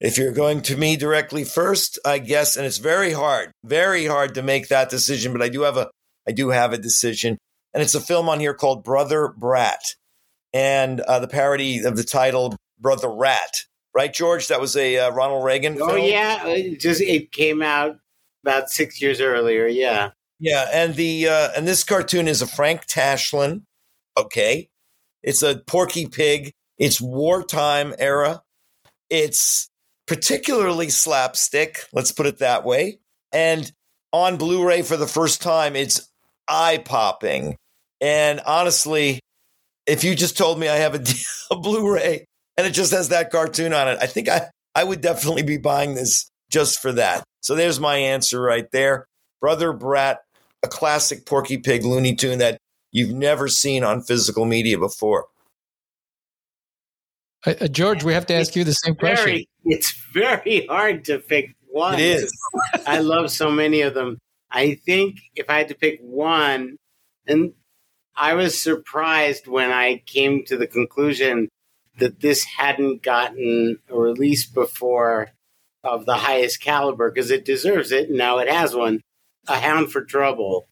If 0.00 0.18
you're 0.18 0.32
going 0.32 0.62
to 0.62 0.76
me 0.76 0.96
directly 0.96 1.44
first, 1.44 1.98
I 2.04 2.18
guess, 2.18 2.56
and 2.56 2.66
it's 2.66 2.78
very 2.78 3.12
hard, 3.12 3.52
very 3.64 4.06
hard 4.06 4.34
to 4.34 4.42
make 4.42 4.68
that 4.68 4.90
decision, 4.90 5.32
but 5.32 5.40
I 5.40 5.48
do 5.48 5.62
have 5.62 5.76
a 5.76 5.90
I 6.28 6.32
do 6.32 6.50
have 6.50 6.72
a 6.72 6.78
decision. 6.78 7.38
And 7.72 7.82
it's 7.82 7.94
a 7.94 8.00
film 8.00 8.28
on 8.28 8.40
here 8.40 8.54
called 8.54 8.84
Brother 8.84 9.34
Brat. 9.36 9.82
And 10.52 11.00
uh, 11.00 11.18
the 11.18 11.28
parody 11.28 11.84
of 11.84 11.96
the 11.96 12.04
title 12.04 12.56
Brother 12.78 13.10
Rat 13.10 13.50
right, 13.94 14.12
George? 14.12 14.48
That 14.48 14.60
was 14.60 14.76
a 14.76 14.98
uh, 14.98 15.10
Ronald 15.10 15.44
Reagan. 15.44 15.80
Oh 15.80 15.88
film? 15.88 16.04
yeah, 16.04 16.46
it 16.46 16.80
just 16.80 17.00
it 17.00 17.32
came 17.32 17.62
out 17.62 17.96
about 18.42 18.68
six 18.68 19.00
years 19.00 19.20
earlier. 19.20 19.66
Yeah, 19.66 20.10
yeah, 20.40 20.68
and 20.72 20.94
the 20.94 21.28
uh, 21.28 21.48
and 21.56 21.66
this 21.66 21.84
cartoon 21.84 22.28
is 22.28 22.42
a 22.42 22.46
Frank 22.46 22.86
Tashlin. 22.86 23.62
Okay, 24.16 24.68
it's 25.24 25.42
a 25.42 25.56
Porky 25.66 26.06
Pig. 26.06 26.52
It's 26.78 27.00
wartime 27.00 27.94
era. 27.98 28.42
It's 29.08 29.68
particularly 30.06 30.90
slapstick. 30.90 31.80
Let's 31.92 32.12
put 32.12 32.26
it 32.26 32.38
that 32.38 32.64
way. 32.64 32.98
And 33.32 33.70
on 34.12 34.36
Blu-ray 34.36 34.82
for 34.82 34.96
the 34.96 35.06
first 35.06 35.42
time, 35.42 35.74
it's 35.76 36.08
eye 36.46 36.78
popping. 36.84 37.56
And 38.00 38.40
honestly, 38.46 39.20
if 39.86 40.04
you 40.04 40.14
just 40.14 40.36
told 40.36 40.58
me 40.58 40.68
I 40.68 40.76
have 40.76 40.94
a, 40.94 41.02
a 41.50 41.58
Blu-ray 41.58 42.26
and 42.56 42.66
it 42.66 42.72
just 42.72 42.92
has 42.92 43.08
that 43.08 43.30
cartoon 43.30 43.72
on 43.72 43.88
it, 43.88 43.98
I 44.00 44.06
think 44.06 44.28
I 44.28 44.50
I 44.74 44.84
would 44.84 45.00
definitely 45.00 45.42
be 45.42 45.56
buying 45.56 45.94
this 45.94 46.28
just 46.50 46.80
for 46.82 46.92
that. 46.92 47.24
So 47.40 47.54
there's 47.54 47.80
my 47.80 47.96
answer 47.96 48.40
right 48.40 48.66
there. 48.72 49.06
Brother 49.40 49.72
Brat, 49.72 50.20
a 50.62 50.68
classic 50.68 51.26
Porky 51.26 51.58
Pig 51.58 51.84
Looney 51.84 52.14
Tune 52.14 52.38
that 52.38 52.58
you've 52.94 53.14
never 53.14 53.48
seen 53.48 53.84
on 53.84 54.00
physical 54.00 54.46
media 54.46 54.78
before. 54.78 55.26
Uh, 57.44 57.54
uh, 57.60 57.66
George, 57.66 58.04
we 58.04 58.14
have 58.14 58.24
to 58.26 58.34
ask 58.34 58.56
you 58.56 58.64
the 58.64 58.72
same 58.72 58.96
very, 58.98 59.16
question. 59.16 59.44
It's 59.64 59.92
very 60.14 60.66
hard 60.66 61.04
to 61.06 61.18
pick 61.18 61.54
one. 61.70 61.94
It 61.94 62.00
is. 62.00 62.32
I 62.86 63.00
love 63.00 63.30
so 63.30 63.50
many 63.50 63.82
of 63.82 63.92
them. 63.92 64.18
I 64.50 64.76
think 64.76 65.18
if 65.34 65.50
I 65.50 65.58
had 65.58 65.68
to 65.68 65.74
pick 65.74 65.98
one, 66.00 66.76
and 67.26 67.52
I 68.16 68.34
was 68.34 68.60
surprised 68.60 69.48
when 69.48 69.72
I 69.72 70.02
came 70.06 70.44
to 70.46 70.56
the 70.56 70.68
conclusion 70.68 71.48
that 71.98 72.20
this 72.20 72.44
hadn't 72.44 73.02
gotten 73.02 73.78
a 73.90 73.98
release 73.98 74.46
before 74.46 75.30
of 75.82 76.06
the 76.06 76.16
highest 76.16 76.60
caliber 76.60 77.10
because 77.10 77.30
it 77.30 77.44
deserves 77.44 77.90
it. 77.92 78.08
And 78.08 78.18
now 78.18 78.38
it 78.38 78.48
has 78.48 78.74
one. 78.74 79.00
A 79.46 79.58
Hound 79.58 79.92
for 79.92 80.02
Trouble. 80.02 80.68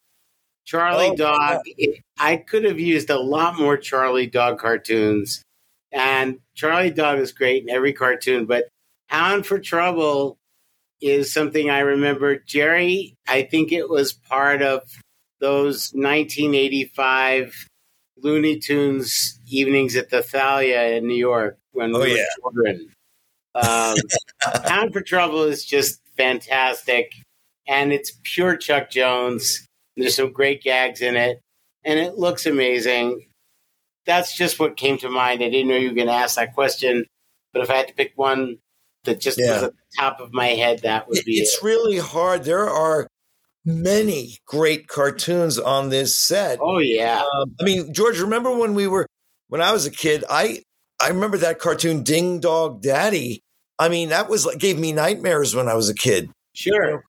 Charlie 0.65 1.09
Oh, 1.11 1.15
Dog. 1.15 1.61
It, 1.65 2.01
I 2.19 2.37
could 2.37 2.63
have 2.63 2.79
used 2.79 3.09
a 3.09 3.19
lot 3.19 3.57
more 3.59 3.77
Charlie 3.77 4.27
Dog 4.27 4.59
cartoons. 4.59 5.41
And 5.91 6.39
Charlie 6.55 6.89
Dog 6.91 7.19
is 7.19 7.31
great 7.31 7.63
in 7.63 7.69
every 7.69 7.93
cartoon, 7.93 8.45
but 8.45 8.65
Hound 9.09 9.45
for 9.45 9.59
Trouble 9.59 10.37
is 11.01 11.31
something 11.33 11.69
I 11.69 11.79
remember. 11.79 12.37
Jerry, 12.37 13.13
I 13.27 13.43
think 13.43 13.71
it 13.71 13.89
was 13.89 14.13
part 14.13 14.61
of 14.61 14.81
those 15.39 15.91
1985 15.93 17.67
Looney 18.17 18.57
Tunes 18.59 19.39
evenings 19.47 19.95
at 19.95 20.09
the 20.09 20.21
Thalia 20.23 20.95
in 20.95 21.07
New 21.07 21.15
York 21.17 21.57
when 21.73 21.93
Oh, 21.95 21.99
we 21.99 22.11
were 22.11 22.17
yeah. 22.17 22.25
children. 22.41 22.89
Um, 23.55 23.95
Hound 24.65 24.93
for 24.93 25.01
Trouble 25.01 25.43
is 25.43 25.65
just 25.65 25.99
fantastic, 26.17 27.11
and 27.67 27.91
it's 27.91 28.17
pure 28.23 28.55
Chuck 28.55 28.89
Jones. 28.89 29.65
There's 29.97 30.15
some 30.15 30.31
great 30.31 30.63
gags 30.63 31.01
in 31.01 31.15
it, 31.15 31.39
and 31.83 31.99
it 31.99 32.17
looks 32.17 32.45
amazing. 32.45 33.27
That's 34.05 34.35
just 34.35 34.59
what 34.59 34.75
came 34.77 34.97
to 34.99 35.09
mind. 35.09 35.43
I 35.43 35.49
didn't 35.49 35.67
know 35.69 35.75
you 35.77 35.89
were 35.89 35.95
going 35.95 36.07
to 36.07 36.13
ask 36.13 36.35
that 36.35 36.53
question, 36.53 37.05
but 37.53 37.61
if 37.61 37.69
I 37.69 37.75
had 37.75 37.87
to 37.89 37.93
pick 37.93 38.13
one 38.15 38.57
that 39.05 39.19
just 39.21 39.37
Yeah. 39.39 39.53
was 39.53 39.63
at 39.63 39.71
the 39.71 39.77
top 39.99 40.19
of 40.19 40.33
my 40.33 40.47
head, 40.47 40.79
that 40.83 41.07
would 41.07 41.23
be 41.25 41.37
It's 41.39 41.57
it. 41.57 41.63
really 41.63 41.97
hard. 41.99 42.43
There 42.43 42.69
are 42.69 43.07
many 43.65 44.37
great 44.45 44.87
cartoons 44.87 45.57
on 45.57 45.89
this 45.89 46.17
set. 46.17 46.59
Oh 46.61 46.79
yeah, 46.79 47.23
Um, 47.33 47.55
I 47.61 47.63
mean, 47.63 47.93
George, 47.93 48.19
remember 48.19 48.51
when 48.55 48.73
we 48.73 48.87
were 48.87 49.05
when 49.47 49.61
I 49.61 49.71
was 49.71 49.85
a 49.85 49.91
kid? 49.91 50.23
I 50.29 50.63
I 51.01 51.09
remember 51.09 51.37
that 51.37 51.59
cartoon 51.59 52.03
Ding 52.03 52.39
Dog 52.39 52.81
Daddy. 52.81 53.39
I 53.79 53.87
mean, 53.89 54.09
that 54.09 54.29
was 54.29 54.45
like 54.45 54.57
gave 54.57 54.77
me 54.79 54.91
nightmares 54.91 55.55
when 55.55 55.67
I 55.69 55.75
was 55.75 55.87
a 55.89 55.93
kid. 55.93 56.29
sure. 56.55 57.03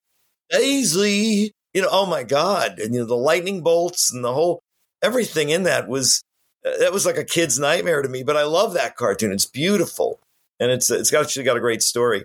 Daisy, 0.51 1.53
you 1.75 1.83
know, 1.83 1.89
oh 1.91 2.07
my 2.07 2.23
god, 2.23 2.79
and 2.79 2.95
you 2.95 3.01
know 3.01 3.07
the 3.07 3.17
lightning 3.17 3.63
bolts 3.63 4.13
and 4.13 4.25
the 4.25 4.33
whole 4.33 4.63
everything 5.03 5.51
in 5.51 5.65
that 5.65 5.89
was 5.89 6.23
uh, 6.65 6.79
that 6.79 6.93
was 6.93 7.05
like 7.05 7.19
a 7.19 7.25
kid's 7.25 7.59
nightmare 7.59 8.01
to 8.01 8.09
me. 8.09 8.23
But 8.23 8.37
I 8.37 8.45
love 8.45 8.75
that 8.75 8.97
cartoon. 8.97 9.33
It's 9.33 9.47
beautiful, 9.47 10.21
and 10.59 10.71
it's 10.71 10.91
it's 10.91 11.11
got 11.11 11.25
actually 11.25 11.45
got 11.45 11.57
a 11.57 11.61
great 11.61 11.83
story. 11.83 12.25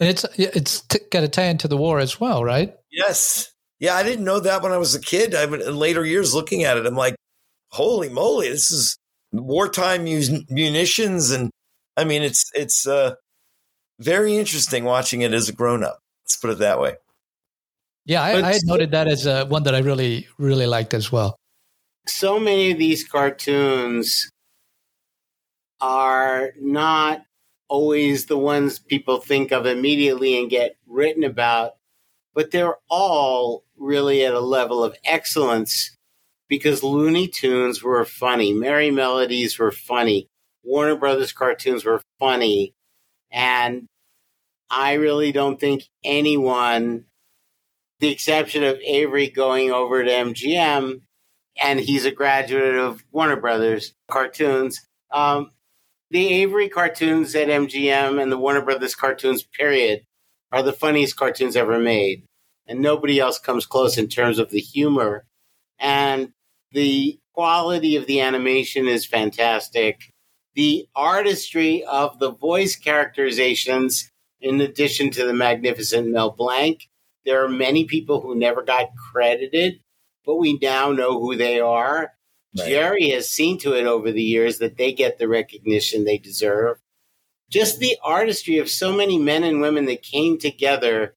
And 0.00 0.08
it's 0.08 0.24
it's 0.38 0.80
t- 0.82 1.00
got 1.10 1.20
to 1.20 1.28
tie 1.28 1.46
into 1.46 1.68
the 1.68 1.76
war 1.76 1.98
as 1.98 2.20
well, 2.20 2.44
right? 2.44 2.74
Yes. 2.90 3.52
Yeah, 3.80 3.94
I 3.94 4.02
didn't 4.02 4.24
know 4.24 4.40
that 4.40 4.62
when 4.62 4.72
I 4.72 4.78
was 4.78 4.94
a 4.94 5.00
kid. 5.00 5.34
I've 5.34 5.52
in 5.52 5.76
later 5.76 6.04
years 6.04 6.34
looking 6.34 6.64
at 6.64 6.76
it, 6.76 6.86
I'm 6.86 6.96
like, 6.96 7.16
holy 7.70 8.08
moly, 8.08 8.48
this 8.48 8.70
is 8.70 8.96
wartime 9.32 10.04
mus- 10.04 10.44
munitions, 10.48 11.30
and 11.30 11.50
I 11.96 12.04
mean, 12.04 12.22
it's 12.22 12.50
it's 12.54 12.86
uh, 12.86 13.14
very 13.98 14.36
interesting 14.36 14.84
watching 14.84 15.22
it 15.22 15.32
as 15.32 15.48
a 15.48 15.52
grown 15.52 15.84
up. 15.84 15.98
Let's 16.24 16.36
put 16.36 16.50
it 16.50 16.58
that 16.58 16.80
way. 16.80 16.94
Yeah, 18.08 18.22
I, 18.22 18.42
I 18.42 18.52
had 18.54 18.62
noted 18.64 18.90
that 18.92 19.06
as 19.06 19.26
uh, 19.26 19.44
one 19.46 19.62
that 19.64 19.74
I 19.74 19.80
really 19.80 20.26
really 20.38 20.66
liked 20.66 20.94
as 20.94 21.12
well. 21.12 21.36
so 22.08 22.40
many 22.40 22.72
of 22.72 22.78
these 22.78 23.04
cartoons 23.06 24.30
are 25.80 26.52
not 26.58 27.22
always 27.68 28.26
the 28.26 28.38
ones 28.38 28.78
people 28.78 29.20
think 29.20 29.52
of 29.52 29.66
immediately 29.66 30.38
and 30.40 30.48
get 30.50 30.76
written 30.86 31.22
about, 31.22 31.72
but 32.34 32.50
they're 32.50 32.78
all 32.88 33.62
really 33.76 34.24
at 34.24 34.32
a 34.34 34.40
level 34.40 34.82
of 34.82 34.96
excellence 35.04 35.94
because 36.48 36.82
Looney 36.82 37.28
Tunes 37.28 37.82
were 37.82 38.04
funny, 38.06 38.54
Merrie 38.54 38.92
Melodies 38.92 39.58
were 39.58 39.70
funny, 39.70 40.28
Warner 40.64 40.96
Brothers 40.96 41.32
cartoons 41.32 41.84
were 41.84 42.00
funny, 42.18 42.72
and 43.30 43.86
I 44.70 44.94
really 44.94 45.30
don't 45.30 45.60
think 45.60 45.84
anyone, 46.02 47.04
the 48.00 48.10
exception 48.10 48.62
of 48.64 48.78
Avery 48.84 49.28
going 49.28 49.72
over 49.72 50.04
to 50.04 50.10
MGM, 50.10 51.00
and 51.60 51.80
he's 51.80 52.04
a 52.04 52.12
graduate 52.12 52.76
of 52.76 53.04
Warner 53.10 53.40
Brothers 53.40 53.92
cartoons. 54.08 54.80
Um, 55.10 55.50
the 56.10 56.32
Avery 56.34 56.68
cartoons 56.68 57.34
at 57.34 57.48
MGM 57.48 58.20
and 58.22 58.30
the 58.30 58.38
Warner 58.38 58.62
Brothers 58.62 58.94
cartoons, 58.94 59.42
period, 59.42 60.02
are 60.52 60.62
the 60.62 60.72
funniest 60.72 61.16
cartoons 61.16 61.56
ever 61.56 61.78
made. 61.78 62.24
And 62.66 62.80
nobody 62.80 63.18
else 63.18 63.38
comes 63.38 63.66
close 63.66 63.98
in 63.98 64.08
terms 64.08 64.38
of 64.38 64.50
the 64.50 64.60
humor. 64.60 65.26
And 65.78 66.32
the 66.72 67.18
quality 67.34 67.96
of 67.96 68.06
the 68.06 68.20
animation 68.20 68.86
is 68.86 69.06
fantastic. 69.06 70.12
The 70.54 70.86
artistry 70.94 71.84
of 71.84 72.18
the 72.18 72.32
voice 72.32 72.76
characterizations, 72.76 74.10
in 74.40 74.60
addition 74.60 75.10
to 75.12 75.26
the 75.26 75.34
magnificent 75.34 76.08
Mel 76.08 76.30
Blanc, 76.30 76.87
there 77.28 77.44
are 77.44 77.48
many 77.48 77.84
people 77.84 78.20
who 78.20 78.34
never 78.34 78.62
got 78.62 78.88
credited 79.12 79.80
but 80.28 80.36
we 80.36 80.58
now 80.60 80.92
know 80.92 81.18
who 81.18 81.36
they 81.36 81.58
are. 81.58 82.12
Right. 82.56 82.68
Jerry 82.68 83.08
has 83.10 83.30
seen 83.30 83.58
to 83.60 83.72
it 83.72 83.86
over 83.86 84.12
the 84.12 84.22
years 84.22 84.58
that 84.58 84.76
they 84.76 84.92
get 84.92 85.16
the 85.16 85.26
recognition 85.26 86.04
they 86.04 86.18
deserve. 86.18 86.76
Just 87.48 87.78
the 87.78 87.96
artistry 88.04 88.58
of 88.58 88.68
so 88.68 88.92
many 88.92 89.18
men 89.18 89.42
and 89.42 89.62
women 89.62 89.86
that 89.86 90.02
came 90.02 90.36
together 90.36 91.14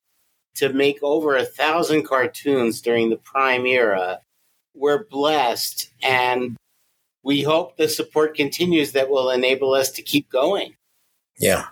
to 0.56 0.72
make 0.72 1.00
over 1.04 1.36
a 1.36 1.44
thousand 1.44 2.04
cartoons 2.04 2.80
during 2.80 3.10
the 3.10 3.18
prime 3.18 3.66
era. 3.66 4.20
We're 4.74 5.04
blessed, 5.04 5.92
and 6.02 6.56
we 7.22 7.42
hope 7.42 7.76
the 7.76 7.90
support 7.90 8.34
continues 8.34 8.94
that 8.94 9.10
will 9.10 9.30
enable 9.30 9.74
us 9.74 9.92
to 9.92 10.02
keep 10.02 10.30
going. 10.30 10.76
Yeah. 11.38 11.66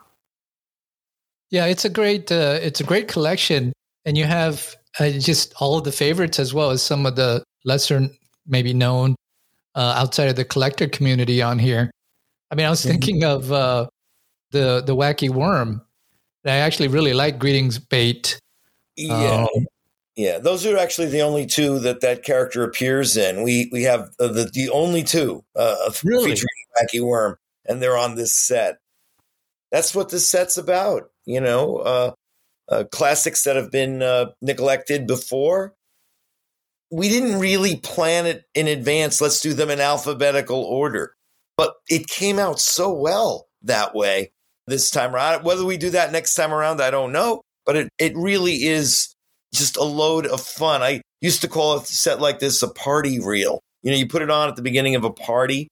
Yeah, 1.52 1.68
it's 1.68 1.86
a 1.86 1.90
great 1.90 2.34
uh, 2.34 2.60
it's 2.62 2.82
a 2.82 2.84
great 2.84 3.08
collection, 3.08 3.72
and 4.06 4.18
you 4.18 4.26
have 4.26 4.76
uh, 5.00 5.10
just 5.12 5.54
all 5.60 5.78
of 5.78 5.84
the 5.84 5.92
favorites 5.92 6.40
as 6.40 6.54
well 6.54 6.72
as 6.72 6.82
some 6.82 7.06
of 7.06 7.16
the 7.16 7.44
lesser 7.66 8.08
maybe 8.48 8.74
known 8.74 9.16
uh, 9.76 9.94
outside 9.98 10.30
of 10.30 10.36
the 10.36 10.46
collector 10.46 10.88
community 10.88 11.42
on 11.42 11.60
here. 11.60 11.92
I 12.52 12.56
mean, 12.56 12.66
I 12.66 12.70
was 12.70 12.82
Mhm. 12.82 12.90
thinking 12.90 13.24
of 13.24 13.52
uh, 13.52 13.88
the 14.52 14.82
the 14.86 14.96
wacky 14.96 15.30
worm. 15.30 15.82
I 16.46 16.58
actually 16.58 16.88
really 16.88 17.14
like 17.14 17.38
Greetings 17.38 17.78
Bait. 17.78 18.40
Yeah. 18.96 19.46
Um, 19.54 19.68
Yeah, 20.16 20.38
those 20.40 20.66
are 20.66 20.78
actually 20.78 21.08
the 21.08 21.22
only 21.22 21.46
two 21.46 21.80
that 21.80 22.02
that 22.02 22.24
character 22.24 22.64
appears 22.64 23.16
in. 23.16 23.44
We 23.44 23.70
we 23.72 23.84
have 23.84 24.10
uh, 24.20 24.28
the 24.28 24.50
the 24.52 24.70
only 24.70 25.04
two 25.04 25.44
uh, 25.56 25.92
Really? 26.04 26.32
featuring 26.32 26.50
Wacky 26.82 27.00
Worm, 27.02 27.38
and 27.66 27.82
they're 27.82 27.96
on 27.98 28.16
this 28.16 28.34
set. 28.34 28.80
That's 29.72 29.94
what 29.96 30.10
this 30.10 30.28
set's 30.28 30.58
about, 30.58 31.12
you 31.26 31.40
know. 31.40 31.78
Uh, 31.78 32.12
uh, 32.72 32.84
classics 32.92 33.44
that 33.44 33.56
have 33.56 33.72
been 33.72 34.02
uh, 34.02 34.28
neglected 34.42 35.08
before. 35.08 35.74
We 36.92 37.10
didn't 37.10 37.40
really 37.40 37.76
plan 37.78 38.26
it 38.26 38.46
in 38.56 38.68
advance. 38.68 39.22
Let's 39.22 39.42
do 39.42 39.54
them 39.54 39.70
in 39.70 39.80
alphabetical 39.80 40.64
order, 40.64 41.14
but 41.56 41.76
it 41.88 42.08
came 42.08 42.40
out 42.40 42.60
so 42.60 42.92
well 42.92 43.48
that 43.62 43.94
way 43.94 44.32
this 44.66 44.90
time 44.90 45.14
around. 45.16 45.44
Whether 45.44 45.66
we 45.66 45.78
do 45.78 45.92
that 45.92 46.12
next 46.12 46.34
time 46.36 46.54
around, 46.54 46.82
I 46.82 46.90
don't 46.92 47.12
know. 47.12 47.42
But 47.66 47.76
it 47.76 47.90
it 48.00 48.14
really 48.16 48.64
is 48.66 49.14
just 49.54 49.78
a 49.78 49.84
load 49.84 50.26
of 50.26 50.42
fun. 50.42 50.82
I 50.82 51.02
used 51.22 51.42
to 51.42 51.48
call 51.48 51.78
a 51.78 51.86
set 51.86 52.20
like 52.20 52.40
this 52.40 52.64
a 52.64 52.68
party 52.68 53.20
reel. 53.20 53.60
You 53.84 53.92
know, 53.92 53.98
you 53.98 54.08
put 54.08 54.22
it 54.24 54.32
on 54.32 54.50
at 54.50 54.56
the 54.56 54.62
beginning 54.64 54.96
of 54.96 55.04
a 55.04 55.12
party, 55.12 55.68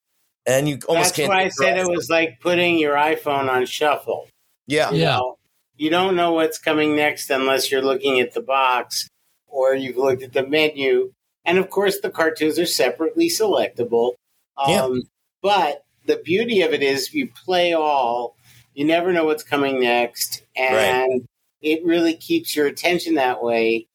and 0.46 0.70
you 0.70 0.78
almost 0.88 1.10
That's 1.10 1.18
can't. 1.18 1.30
why 1.30 1.44
I 1.46 1.50
said 1.50 1.78
it 1.78 1.88
was 1.90 2.10
like 2.10 2.40
putting 2.42 2.78
your 2.78 2.96
iPhone 2.96 3.50
on 3.50 3.66
shuffle. 3.66 4.28
Yeah, 4.68 4.92
You 4.92 5.00
Yeah. 5.02 5.16
know, 5.18 5.37
you 5.78 5.90
don't 5.90 6.16
know 6.16 6.34
what's 6.34 6.58
coming 6.58 6.96
next 6.96 7.30
unless 7.30 7.72
you're 7.72 7.82
looking 7.82 8.20
at 8.20 8.34
the 8.34 8.42
box 8.42 9.08
or 9.48 9.76
you've 9.76 9.98
looked 9.98 10.24
at 10.24 10.34
the 10.34 10.46
menu. 10.46 11.14
And 11.46 11.58
of 11.58 11.70
course, 11.70 12.00
the 12.00 12.10
cartoons 12.10 12.60
are 12.60 12.66
separately 12.66 13.30
selectable. 13.30 14.14
Um, 14.58 14.70
Yeah. 14.70 15.00
But 15.42 15.86
the 16.06 16.18
beauty 16.18 16.62
of 16.62 16.74
it 16.74 16.82
is 16.82 17.14
you 17.14 17.30
play 17.30 17.74
all, 17.74 18.36
you 18.74 18.86
never 18.86 19.14
know 19.14 19.26
what's 19.26 19.44
coming 19.44 19.80
next. 19.80 20.44
And 20.56 21.28
it 21.62 21.86
really 21.86 22.16
keeps 22.16 22.56
your 22.56 22.66
attention 22.68 23.16
that 23.16 23.44
way. 23.44 23.88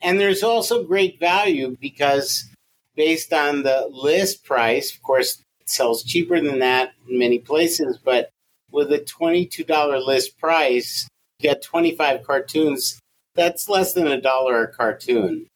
And 0.00 0.18
there's 0.18 0.42
also 0.42 0.84
great 0.84 1.20
value 1.20 1.76
because 1.80 2.48
based 2.94 3.32
on 3.32 3.62
the 3.62 3.88
list 3.90 4.44
price, 4.44 4.94
of 4.94 5.02
course, 5.02 5.42
it 5.60 5.68
sells 5.68 6.02
cheaper 6.02 6.40
than 6.40 6.60
that 6.60 6.92
in 7.08 7.18
many 7.18 7.38
places, 7.38 7.98
but 8.02 8.30
with 8.70 8.92
a 8.92 8.98
$22 8.98 10.06
list 10.06 10.38
price, 10.38 11.08
you 11.38 11.48
get 11.50 11.62
25 11.62 12.22
cartoons. 12.22 12.98
That's 13.34 13.68
less 13.68 13.92
than 13.92 14.06
a 14.06 14.20
dollar 14.20 14.64
a 14.64 14.72
cartoon. 14.72 15.46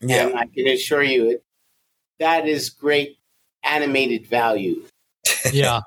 Yeah. 0.00 0.26
And 0.26 0.38
I 0.38 0.46
can 0.46 0.66
assure 0.68 1.02
you, 1.02 1.40
that 2.18 2.46
is 2.46 2.70
great 2.70 3.18
animated 3.62 4.26
value. 4.26 4.82
yeah. 5.52 5.80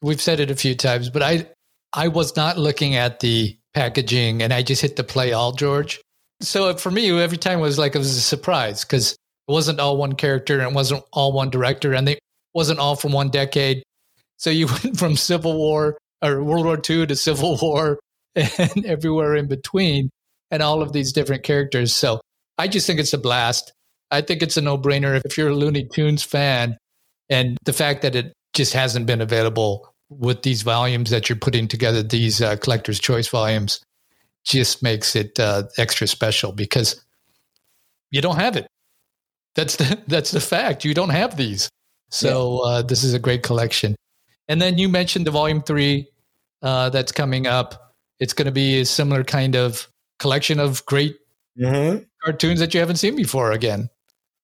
We've 0.00 0.20
said 0.20 0.40
it 0.40 0.50
a 0.50 0.56
few 0.56 0.74
times, 0.74 1.10
but 1.10 1.22
I 1.22 1.46
I 1.92 2.08
was 2.08 2.34
not 2.36 2.58
looking 2.58 2.96
at 2.96 3.20
the 3.20 3.56
packaging 3.74 4.42
and 4.42 4.52
I 4.52 4.62
just 4.62 4.82
hit 4.82 4.96
the 4.96 5.04
play 5.04 5.32
all 5.32 5.52
George. 5.52 6.00
So 6.40 6.74
for 6.74 6.90
me, 6.90 7.10
every 7.20 7.38
time 7.38 7.60
was 7.60 7.78
like 7.78 7.94
it 7.94 7.98
was 7.98 8.16
a 8.16 8.20
surprise 8.20 8.84
because 8.84 9.12
it 9.12 9.52
wasn't 9.52 9.78
all 9.78 9.96
one 9.96 10.14
character 10.14 10.58
and 10.58 10.70
it 10.70 10.74
wasn't 10.74 11.04
all 11.12 11.32
one 11.32 11.50
director 11.50 11.92
and 11.92 12.08
it 12.08 12.18
wasn't 12.54 12.80
all 12.80 12.96
from 12.96 13.12
one 13.12 13.30
decade. 13.30 13.84
So 14.38 14.50
you 14.50 14.66
went 14.82 14.98
from 14.98 15.16
Civil 15.16 15.56
War 15.56 15.98
or 16.22 16.42
World 16.42 16.66
War 16.66 16.80
II 16.88 17.06
to 17.06 17.14
Civil 17.14 17.58
War 17.62 18.00
and 18.58 18.86
everywhere 18.86 19.36
in 19.36 19.48
between 19.48 20.10
and 20.50 20.62
all 20.62 20.82
of 20.82 20.92
these 20.92 21.12
different 21.12 21.42
characters. 21.42 21.94
So 21.94 22.20
I 22.58 22.68
just 22.68 22.86
think 22.86 23.00
it's 23.00 23.12
a 23.12 23.18
blast. 23.18 23.72
I 24.10 24.20
think 24.20 24.42
it's 24.42 24.56
a 24.56 24.60
no 24.60 24.76
brainer 24.76 25.20
if 25.24 25.38
you're 25.38 25.48
a 25.48 25.54
Looney 25.54 25.88
Tunes 25.92 26.22
fan 26.22 26.76
and 27.30 27.56
the 27.64 27.72
fact 27.72 28.02
that 28.02 28.14
it 28.14 28.32
just 28.52 28.74
hasn't 28.74 29.06
been 29.06 29.20
available 29.20 29.92
with 30.10 30.42
these 30.42 30.62
volumes 30.62 31.10
that 31.10 31.28
you're 31.28 31.36
putting 31.36 31.66
together, 31.66 32.02
these 32.02 32.42
uh, 32.42 32.56
collector's 32.56 33.00
choice 33.00 33.28
volumes, 33.28 33.80
just 34.44 34.82
makes 34.82 35.16
it 35.16 35.38
uh, 35.40 35.64
extra 35.78 36.06
special 36.06 36.52
because 36.52 37.02
you 38.10 38.20
don't 38.20 38.36
have 38.36 38.56
it. 38.56 38.66
That's 39.54 39.76
the 39.76 39.98
that's 40.06 40.30
the 40.30 40.40
fact. 40.40 40.84
You 40.84 40.94
don't 40.94 41.10
have 41.10 41.36
these. 41.36 41.68
So 42.10 42.58
uh, 42.58 42.82
this 42.82 43.04
is 43.04 43.14
a 43.14 43.18
great 43.18 43.42
collection. 43.42 43.96
And 44.48 44.60
then 44.60 44.76
you 44.76 44.88
mentioned 44.88 45.26
the 45.26 45.30
volume 45.30 45.62
three 45.62 46.08
uh, 46.60 46.90
that's 46.90 47.12
coming 47.12 47.46
up. 47.46 47.91
It's 48.22 48.32
going 48.32 48.46
to 48.46 48.52
be 48.52 48.80
a 48.80 48.84
similar 48.84 49.24
kind 49.24 49.56
of 49.56 49.88
collection 50.20 50.60
of 50.60 50.86
great 50.86 51.16
mm-hmm. 51.58 52.04
cartoons 52.22 52.60
that 52.60 52.72
you 52.72 52.78
haven't 52.78 52.96
seen 52.96 53.16
before. 53.16 53.50
Again, 53.50 53.90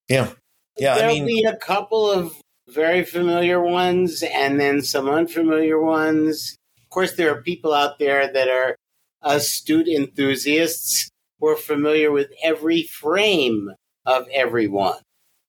yeah, 0.09 0.33
yeah. 0.77 0.97
There'll 0.97 1.15
I 1.15 1.21
mean, 1.21 1.27
be 1.27 1.45
a 1.45 1.55
couple 1.57 2.11
of 2.11 2.35
very 2.67 3.05
familiar 3.05 3.61
ones 3.61 4.25
and 4.25 4.61
then 4.61 4.83
some 4.83 5.09
unfamiliar 5.09 5.81
ones. 5.81 6.57
Of 6.83 6.91
course, 6.91 7.13
there 7.15 7.33
are 7.33 7.41
people 7.41 7.73
out 7.73 8.01
there 8.01 8.33
that 8.33 8.49
are 8.49 8.75
astute 9.23 9.87
enthusiasts 9.87 11.09
who 11.39 11.47
are 11.47 11.57
familiar 11.57 12.11
with 12.11 12.33
every 12.43 12.83
frame 12.83 13.71
of 14.05 14.27
everyone. 14.33 14.99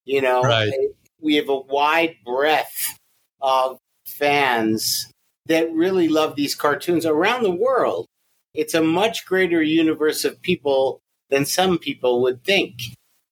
You 0.06 0.22
know, 0.22 0.44
right. 0.44 0.72
we 1.20 1.36
have 1.38 1.50
a 1.50 1.60
wide 1.60 2.18
breadth 2.24 2.96
of 3.42 3.80
fans 4.06 5.12
that 5.50 5.72
really 5.74 6.08
love 6.08 6.36
these 6.36 6.54
cartoons 6.54 7.06
around 7.06 7.44
the 7.44 7.52
world. 7.52 8.06
It's 8.60 8.74
a 8.74 8.84
much 8.84 9.26
greater 9.26 9.64
universe 9.64 10.26
of 10.26 10.42
people 10.42 11.00
than 11.30 11.46
some 11.46 11.78
people 11.78 12.22
would 12.24 12.44
think. 12.44 12.74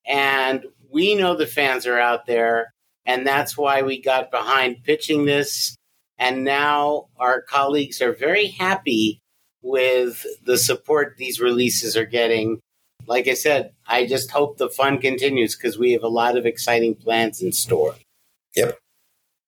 And 0.05 0.65
we 0.89 1.15
know 1.15 1.35
the 1.35 1.45
fans 1.45 1.85
are 1.85 1.99
out 1.99 2.27
there 2.27 2.71
and 3.05 3.27
that's 3.27 3.57
why 3.57 3.81
we 3.81 4.01
got 4.01 4.31
behind 4.31 4.83
pitching 4.83 5.25
this. 5.25 5.75
And 6.17 6.45
now 6.45 7.07
our 7.17 7.41
colleagues 7.41 8.01
are 8.01 8.13
very 8.13 8.47
happy 8.47 9.19
with 9.61 10.25
the 10.45 10.57
support 10.57 11.15
these 11.17 11.41
releases 11.41 11.97
are 11.97 12.05
getting. 12.05 12.59
Like 13.05 13.27
I 13.27 13.33
said, 13.33 13.71
I 13.85 14.05
just 14.05 14.31
hope 14.31 14.57
the 14.57 14.69
fun 14.69 14.99
continues 14.99 15.57
because 15.57 15.77
we 15.77 15.91
have 15.91 16.03
a 16.03 16.09
lot 16.09 16.37
of 16.37 16.45
exciting 16.45 16.95
plans 16.95 17.41
in 17.41 17.51
store. 17.51 17.95
Yep. 18.55 18.77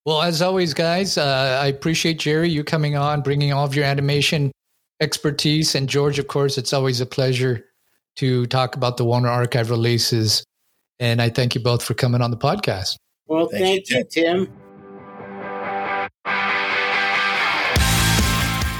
Well, 0.05 0.21
as 0.23 0.41
always, 0.41 0.73
guys, 0.73 1.17
uh, 1.17 1.59
I 1.61 1.67
appreciate 1.67 2.19
Jerry 2.19 2.49
you 2.49 2.65
coming 2.65 2.97
on, 2.97 3.21
bringing 3.21 3.53
all 3.53 3.65
of 3.65 3.75
your 3.75 3.85
animation 3.85 4.51
expertise, 4.99 5.75
and 5.75 5.87
George, 5.87 6.19
of 6.19 6.27
course, 6.27 6.57
it's 6.57 6.73
always 6.73 7.01
a 7.01 7.05
pleasure 7.05 7.65
to 8.17 8.45
talk 8.47 8.75
about 8.75 8.97
the 8.97 9.05
Warner 9.05 9.29
Archive 9.29 9.69
releases. 9.69 10.43
And 10.99 11.21
I 11.21 11.29
thank 11.29 11.55
you 11.55 11.61
both 11.61 11.83
for 11.83 11.93
coming 11.93 12.21
on 12.21 12.31
the 12.31 12.37
podcast. 12.37 12.97
Well, 13.27 13.47
thank, 13.47 13.87
thank 13.87 13.89
you, 13.89 13.97
you, 13.97 14.03
Tim. 14.05 14.53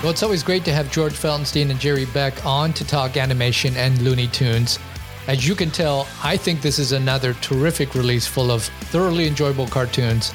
Well, 0.01 0.11
it's 0.11 0.23
always 0.23 0.43
great 0.43 0.63
to 0.65 0.71
have 0.71 0.91
George 0.91 1.13
Feltenstein 1.13 1.69
and 1.69 1.79
Jerry 1.79 2.05
Beck 2.05 2.45
on 2.45 2.71
to 2.73 2.85
talk 2.85 3.17
animation 3.17 3.75
and 3.75 4.01
Looney 4.01 4.27
Tunes. 4.27 4.79
As 5.27 5.47
you 5.47 5.55
can 5.55 5.69
tell, 5.69 6.07
I 6.23 6.37
think 6.37 6.61
this 6.61 6.79
is 6.79 6.93
another 6.93 7.33
terrific 7.35 7.93
release 7.95 8.25
full 8.25 8.49
of 8.49 8.63
thoroughly 8.63 9.27
enjoyable 9.27 9.67
cartoons 9.67 10.33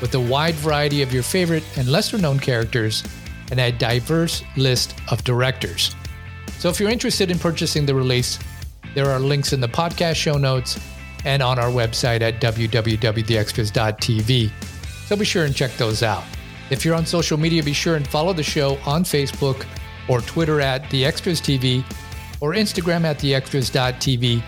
with 0.00 0.14
a 0.14 0.20
wide 0.20 0.54
variety 0.56 1.02
of 1.02 1.12
your 1.12 1.22
favorite 1.22 1.64
and 1.76 1.88
lesser 1.88 2.18
known 2.18 2.38
characters 2.38 3.02
and 3.50 3.60
a 3.60 3.72
diverse 3.72 4.42
list 4.56 4.94
of 5.10 5.22
directors. 5.24 5.94
So 6.58 6.68
if 6.68 6.80
you're 6.80 6.90
interested 6.90 7.30
in 7.30 7.38
purchasing 7.38 7.86
the 7.86 7.94
release, 7.94 8.38
there 8.94 9.10
are 9.10 9.20
links 9.20 9.52
in 9.52 9.60
the 9.60 9.68
podcast 9.68 10.16
show 10.16 10.38
notes 10.38 10.80
and 11.24 11.42
on 11.42 11.58
our 11.58 11.70
website 11.70 12.20
at 12.20 12.40
www.theextras.tv. 12.40 14.50
So 15.06 15.16
be 15.16 15.24
sure 15.24 15.44
and 15.44 15.54
check 15.54 15.76
those 15.76 16.02
out. 16.02 16.24
If 16.70 16.84
you're 16.84 16.94
on 16.94 17.06
social 17.06 17.38
media, 17.38 17.62
be 17.62 17.72
sure 17.72 17.96
and 17.96 18.06
follow 18.06 18.32
the 18.32 18.42
show 18.42 18.76
on 18.84 19.04
Facebook 19.04 19.64
or 20.08 20.20
Twitter 20.20 20.60
at 20.60 20.88
The 20.90 21.04
Extras 21.04 21.40
TV 21.40 21.84
or 22.40 22.54
Instagram 22.54 23.04
at 23.04 23.18
TheExtras.tv 23.18 24.42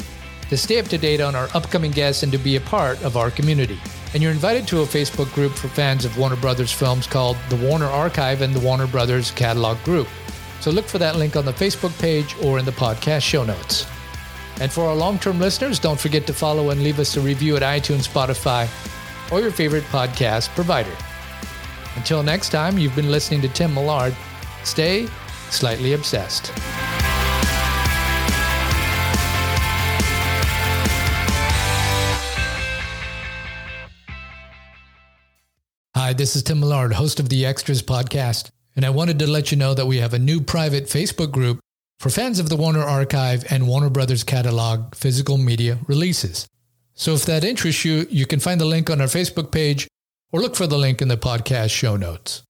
to 0.48 0.56
stay 0.56 0.78
up 0.78 0.86
to 0.86 0.98
date 0.98 1.20
on 1.20 1.34
our 1.34 1.48
upcoming 1.54 1.92
guests 1.92 2.22
and 2.22 2.32
to 2.32 2.38
be 2.38 2.56
a 2.56 2.60
part 2.60 3.02
of 3.02 3.16
our 3.16 3.30
community. 3.30 3.78
And 4.12 4.22
you're 4.22 4.32
invited 4.32 4.66
to 4.68 4.80
a 4.80 4.86
Facebook 4.86 5.32
group 5.34 5.52
for 5.52 5.68
fans 5.68 6.04
of 6.04 6.18
Warner 6.18 6.36
Brothers 6.36 6.72
films 6.72 7.06
called 7.06 7.36
the 7.48 7.56
Warner 7.56 7.86
Archive 7.86 8.42
and 8.42 8.54
the 8.54 8.60
Warner 8.60 8.86
Brothers 8.86 9.30
Catalog 9.30 9.82
Group. 9.84 10.08
So 10.60 10.70
look 10.70 10.86
for 10.86 10.98
that 10.98 11.16
link 11.16 11.36
on 11.36 11.44
the 11.44 11.52
Facebook 11.52 11.96
page 12.00 12.34
or 12.42 12.58
in 12.58 12.64
the 12.64 12.72
podcast 12.72 13.22
show 13.22 13.44
notes. 13.44 13.86
And 14.60 14.70
for 14.70 14.84
our 14.84 14.94
long 14.94 15.18
term 15.18 15.38
listeners, 15.38 15.78
don't 15.78 15.98
forget 15.98 16.26
to 16.26 16.34
follow 16.34 16.70
and 16.70 16.82
leave 16.82 16.98
us 16.98 17.16
a 17.16 17.20
review 17.20 17.56
at 17.56 17.62
iTunes, 17.62 18.06
Spotify, 18.06 18.68
or 19.32 19.40
your 19.40 19.52
favorite 19.52 19.84
podcast 19.84 20.48
provider. 20.50 20.94
Until 21.96 22.22
next 22.22 22.50
time, 22.50 22.78
you've 22.78 22.96
been 22.96 23.10
listening 23.10 23.40
to 23.42 23.48
Tim 23.48 23.74
Millard. 23.74 24.14
Stay 24.64 25.08
slightly 25.50 25.94
obsessed. 25.94 26.52
Hi, 36.10 36.14
this 36.14 36.34
is 36.34 36.42
Tim 36.42 36.58
Millard, 36.58 36.94
host 36.94 37.20
of 37.20 37.28
the 37.28 37.46
Extras 37.46 37.82
podcast, 37.82 38.50
and 38.74 38.84
I 38.84 38.90
wanted 38.90 39.20
to 39.20 39.28
let 39.28 39.52
you 39.52 39.56
know 39.56 39.74
that 39.74 39.86
we 39.86 39.98
have 39.98 40.12
a 40.12 40.18
new 40.18 40.40
private 40.40 40.86
Facebook 40.86 41.30
group 41.30 41.60
for 42.00 42.10
fans 42.10 42.40
of 42.40 42.48
the 42.48 42.56
Warner 42.56 42.82
Archive 42.82 43.44
and 43.48 43.68
Warner 43.68 43.90
Brothers 43.90 44.24
catalog 44.24 44.92
physical 44.96 45.38
media 45.38 45.78
releases. 45.86 46.48
So 46.94 47.14
if 47.14 47.24
that 47.26 47.44
interests 47.44 47.84
you, 47.84 48.08
you 48.10 48.26
can 48.26 48.40
find 48.40 48.60
the 48.60 48.64
link 48.64 48.90
on 48.90 49.00
our 49.00 49.06
Facebook 49.06 49.52
page 49.52 49.86
or 50.32 50.40
look 50.40 50.56
for 50.56 50.66
the 50.66 50.76
link 50.76 51.00
in 51.00 51.06
the 51.06 51.16
podcast 51.16 51.70
show 51.70 51.96
notes. 51.96 52.42